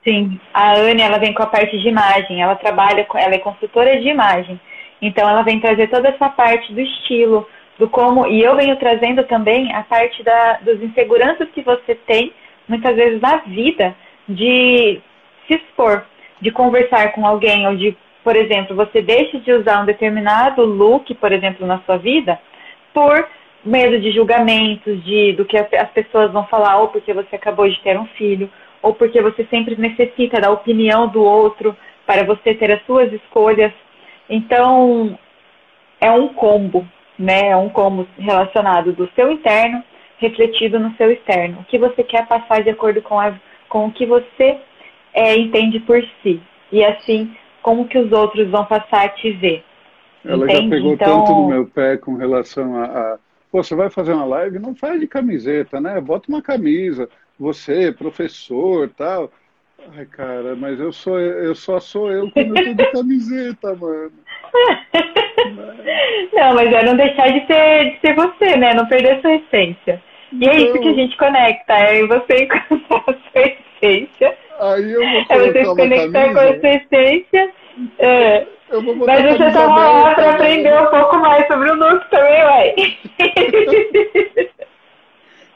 [0.04, 4.00] Sim, a Anne, ela vem com a parte de imagem, ela trabalha, ela é consultora
[4.00, 4.60] de imagem.
[5.00, 7.46] Então, ela vem trazer toda essa parte do estilo,
[7.78, 12.32] do como, e eu venho trazendo também a parte da, dos inseguranças que você tem,
[12.68, 13.94] muitas vezes na vida,
[14.28, 15.00] de
[15.46, 16.04] se expor,
[16.40, 21.14] de conversar com alguém, ou de, por exemplo, você deixa de usar um determinado look,
[21.14, 22.38] por exemplo, na sua vida,
[22.92, 23.28] por
[23.64, 27.80] medo de julgamentos, de do que as pessoas vão falar, ou porque você acabou de
[27.80, 28.50] ter um filho,
[28.82, 33.72] ou porque você sempre necessita da opinião do outro para você ter as suas escolhas.
[34.28, 35.18] Então,
[36.00, 36.86] é um combo,
[37.18, 37.48] né?
[37.48, 39.82] É um combo relacionado do seu interno
[40.18, 41.60] refletido no seu externo.
[41.60, 43.34] O que você quer passar de acordo com, a,
[43.68, 44.58] com o que você
[45.12, 46.40] é, entende por si.
[46.70, 49.64] E assim, como que os outros vão passar a te ver.
[50.24, 50.62] Ela Entende?
[50.64, 53.18] já pegou Então- tanto no meu pé com relação a, a.
[53.50, 54.58] Pô, você vai fazer uma live?
[54.58, 56.00] Não faz de camiseta, né?
[56.00, 57.08] Bota uma camisa.
[57.38, 59.30] Você, professor tal.
[59.96, 64.12] Ai, cara, mas eu sou eu só sou eu quando eu tô de camiseta, mano.
[66.32, 68.74] Não, mas é não deixar de ser, de ser você, né?
[68.74, 70.00] Não perder a sua essência.
[70.32, 73.42] E é isso Então- que a gente conecta, é você encontrar a sua
[73.82, 76.60] essência, Aí eu vou é você se conectar com a camisa.
[76.60, 77.50] sua essência.
[77.98, 78.46] é.
[79.06, 80.30] Mas você tá lá pra né?
[80.32, 82.74] aprender um pouco mais sobre o Nuke também, ué.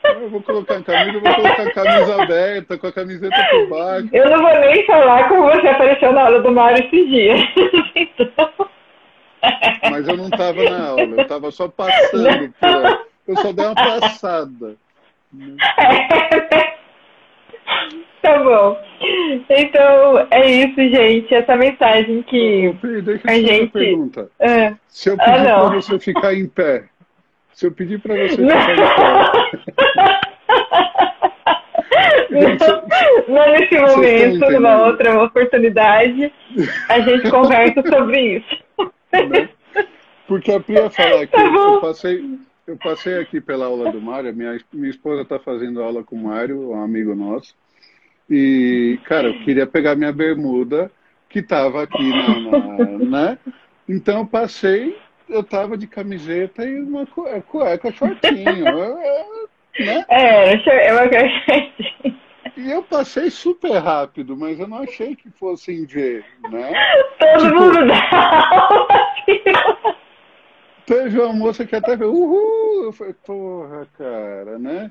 [0.05, 3.69] Eu vou colocar a camisa, eu vou colocar a camisa aberta, com a camiseta por
[3.71, 4.09] baixo.
[4.13, 7.41] Eu não vou nem falar como você apareceu na aula do Mário esses dias.
[7.97, 8.46] Então,
[9.91, 13.01] Mas eu não estava na aula, eu estava só passando por ela.
[13.29, 14.77] Eu só dei uma passada.
[18.23, 18.79] Tá bom.
[19.51, 21.35] Então, é isso, gente.
[21.35, 22.73] Essa mensagem que.
[23.03, 24.29] Deixa eu a gente- pergunta.
[24.41, 24.75] É.
[24.89, 25.69] Se eu Ah, pedir não.
[25.71, 26.85] para você ficar em pé,
[27.53, 28.61] se eu pedir para você Não.
[28.61, 28.77] ficar em
[32.31, 32.49] Não,
[33.29, 36.33] não nesse momento, numa outra oportunidade,
[36.89, 38.66] a gente conversa sobre isso.
[39.25, 39.49] Né?
[40.27, 44.01] Porque a Pri ia falar que Tá eu passei, eu passei aqui pela aula do
[44.01, 47.55] Mário, minha, minha esposa está fazendo aula com o Mário, um amigo nosso.
[48.29, 50.91] E, cara, eu queria pegar minha bermuda,
[51.29, 53.39] que estava aqui na, na- né?
[53.89, 54.97] Então eu passei,
[55.29, 58.67] eu tava de camiseta e uma cue- cueca, shortinho.
[58.67, 59.49] eu- eu-
[59.87, 60.05] né?
[60.09, 62.17] É, eu- é uma coisa.
[62.57, 66.73] E eu passei super rápido, mas eu não achei que fossem ver, né?
[67.19, 68.09] Todo Tipo- mundo dá.
[70.87, 72.85] Teve uma moça que até falou, uhul!
[72.85, 74.91] Eu falei, porra, cara, né?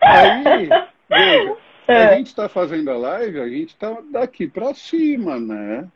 [0.00, 0.68] Aí,
[1.08, 1.56] veja,
[1.88, 2.16] a É.
[2.18, 5.88] gente tá fazendo a live, a gente tá daqui pra cima, né?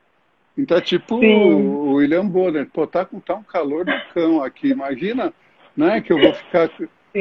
[0.57, 1.53] Então é tipo Sim.
[1.55, 5.33] o William Bonner, pô, tá, com- tá um calor do cão aqui, imagina,
[5.77, 6.69] né, que eu vou ficar...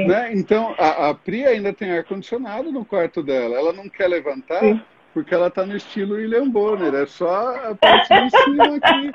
[0.01, 0.07] Sim.
[0.07, 0.31] Né?
[0.33, 4.79] Então, a, a Pri ainda tem ar-condicionado no quarto dela, ela não quer levantar Sim.
[5.13, 9.11] porque ela tá no estilo William Bonner, é só a parte de cima aqui.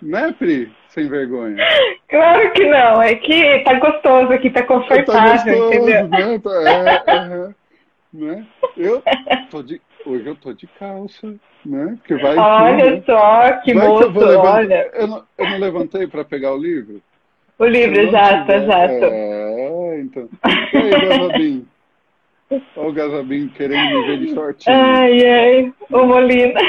[0.00, 0.72] Né, Pri?
[0.88, 1.56] Sem vergonha.
[2.08, 6.08] Claro que não, é que tá gostoso aqui, tá Tá confortável, gostoso, entendeu?
[6.08, 6.38] né?
[6.38, 7.54] Tá- é, aham.
[8.12, 8.46] né?
[8.76, 9.02] Eu
[9.50, 11.34] tô de, hoje eu tô de calça,
[11.66, 11.96] né?
[11.98, 13.02] Porque vai que, Olha né?
[13.04, 14.90] só, que Vai moço, eu vou levantar- olha.
[14.94, 17.02] Eu não, eu não levantei para pegar o livro?
[17.58, 19.04] O livro, eu exato, tiver- exato.
[19.98, 20.28] É, então.
[20.72, 21.66] E aí, Gazabim?
[22.76, 24.74] Olha o Gazabim querendo me ver de shortinho.
[24.76, 26.60] Ai, ai, ô Molina.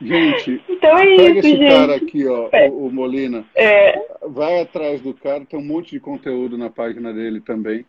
[0.00, 2.04] Gente, Então é pega isso, esse cara gente.
[2.04, 2.68] aqui, ó, É.
[2.68, 3.44] o, o Molina.
[3.54, 7.84] É, Vai atrás do cara, tem um monte de conteúdo na página dele também.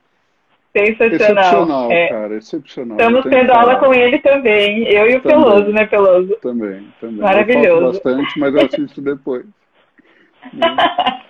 [0.73, 1.09] sensacional.
[1.43, 2.07] Excepcional, É.
[2.09, 2.97] cara, excepcional.
[2.97, 4.83] Estamos tendo aula com ele também.
[4.89, 5.43] Eu e o Também.
[5.43, 6.35] Peloso, né, Peloso?
[6.41, 7.17] Também, também.
[7.21, 7.69] Maravilhoso.
[7.85, 9.45] Eu bastante, mas eu assisto depois.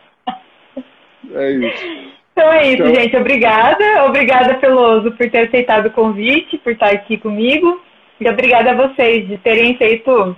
[1.33, 1.85] É isso.
[2.33, 3.15] Então é isso, Então- gente.
[3.17, 4.03] Obrigada.
[4.05, 7.81] Obrigada, Peloso, por ter aceitado o convite, por estar aqui comigo.
[8.19, 10.35] E obrigada a vocês de terem feito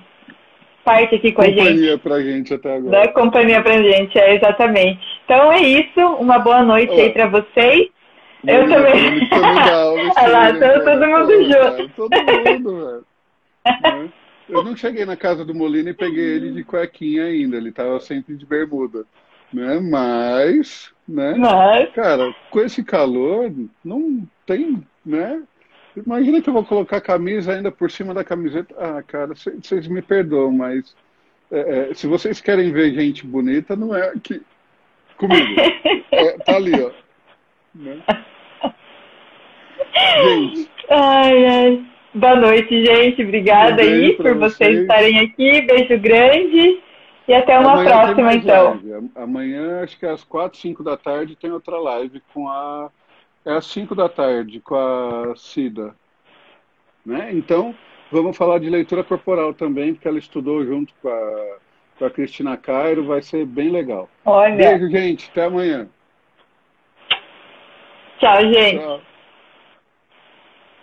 [0.84, 1.58] parte aqui com a gente.
[1.60, 2.92] Companhia pra gente até agora.
[3.06, 5.00] Da companhia pra gente, é exatamente.
[5.26, 6.00] Então é isso.
[6.20, 7.02] Uma boa noite Ó.
[7.02, 7.90] aí pra vocês.
[8.48, 9.18] Eu também.
[9.18, 10.80] esse Olha lá, tá cara.
[10.84, 11.90] todo mundo junto.
[11.96, 13.04] Todo mundo, velho.
[13.84, 14.10] Né?
[14.50, 17.58] Eu não cheguei na casa do Molina e peguei ele de cuequinha ainda.
[17.58, 19.04] Ele tava sempre de bermuda.
[19.54, 19.80] Né?
[19.80, 21.36] Mas, né?
[21.38, 23.52] Mas, Cara, com esse calor,
[23.84, 25.42] não tem, né?
[25.96, 28.76] Imagina que eu vou colocar a camisa ainda por cima da camiseta.
[28.78, 30.96] Ah, cara, vocês me perdoam, mas
[31.52, 34.42] é, é, se vocês querem ver gente bonita, não é aqui
[35.18, 35.60] comigo.
[36.12, 36.92] É, tá ali, ó.
[37.76, 38.02] Né?
[40.24, 41.86] Gente, ai, ai.
[42.14, 43.24] Boa noite, gente.
[43.24, 44.80] Obrigada aí por vocês vocês.
[44.80, 45.62] estarem aqui.
[45.62, 46.80] Beijo grande.
[47.28, 48.66] E até uma amanhã próxima, então.
[48.70, 49.12] live.
[49.16, 52.90] Amanhã, acho que às 4, 5 da tarde, tem outra live com a.
[53.46, 55.94] É às 5 da tarde, com a Cida.
[57.06, 57.30] Né?
[57.34, 57.76] Então,
[58.12, 61.58] vamos falar de leitura corporal também, porque ela estudou junto com a,
[62.00, 64.10] com a Cristina Cairo, vai ser bem legal.
[64.26, 64.56] Olha.
[64.56, 65.30] Beijo, gente.
[65.30, 65.88] Até amanhã.
[68.20, 68.80] Tchau, gente.
[68.80, 69.02] Tchau.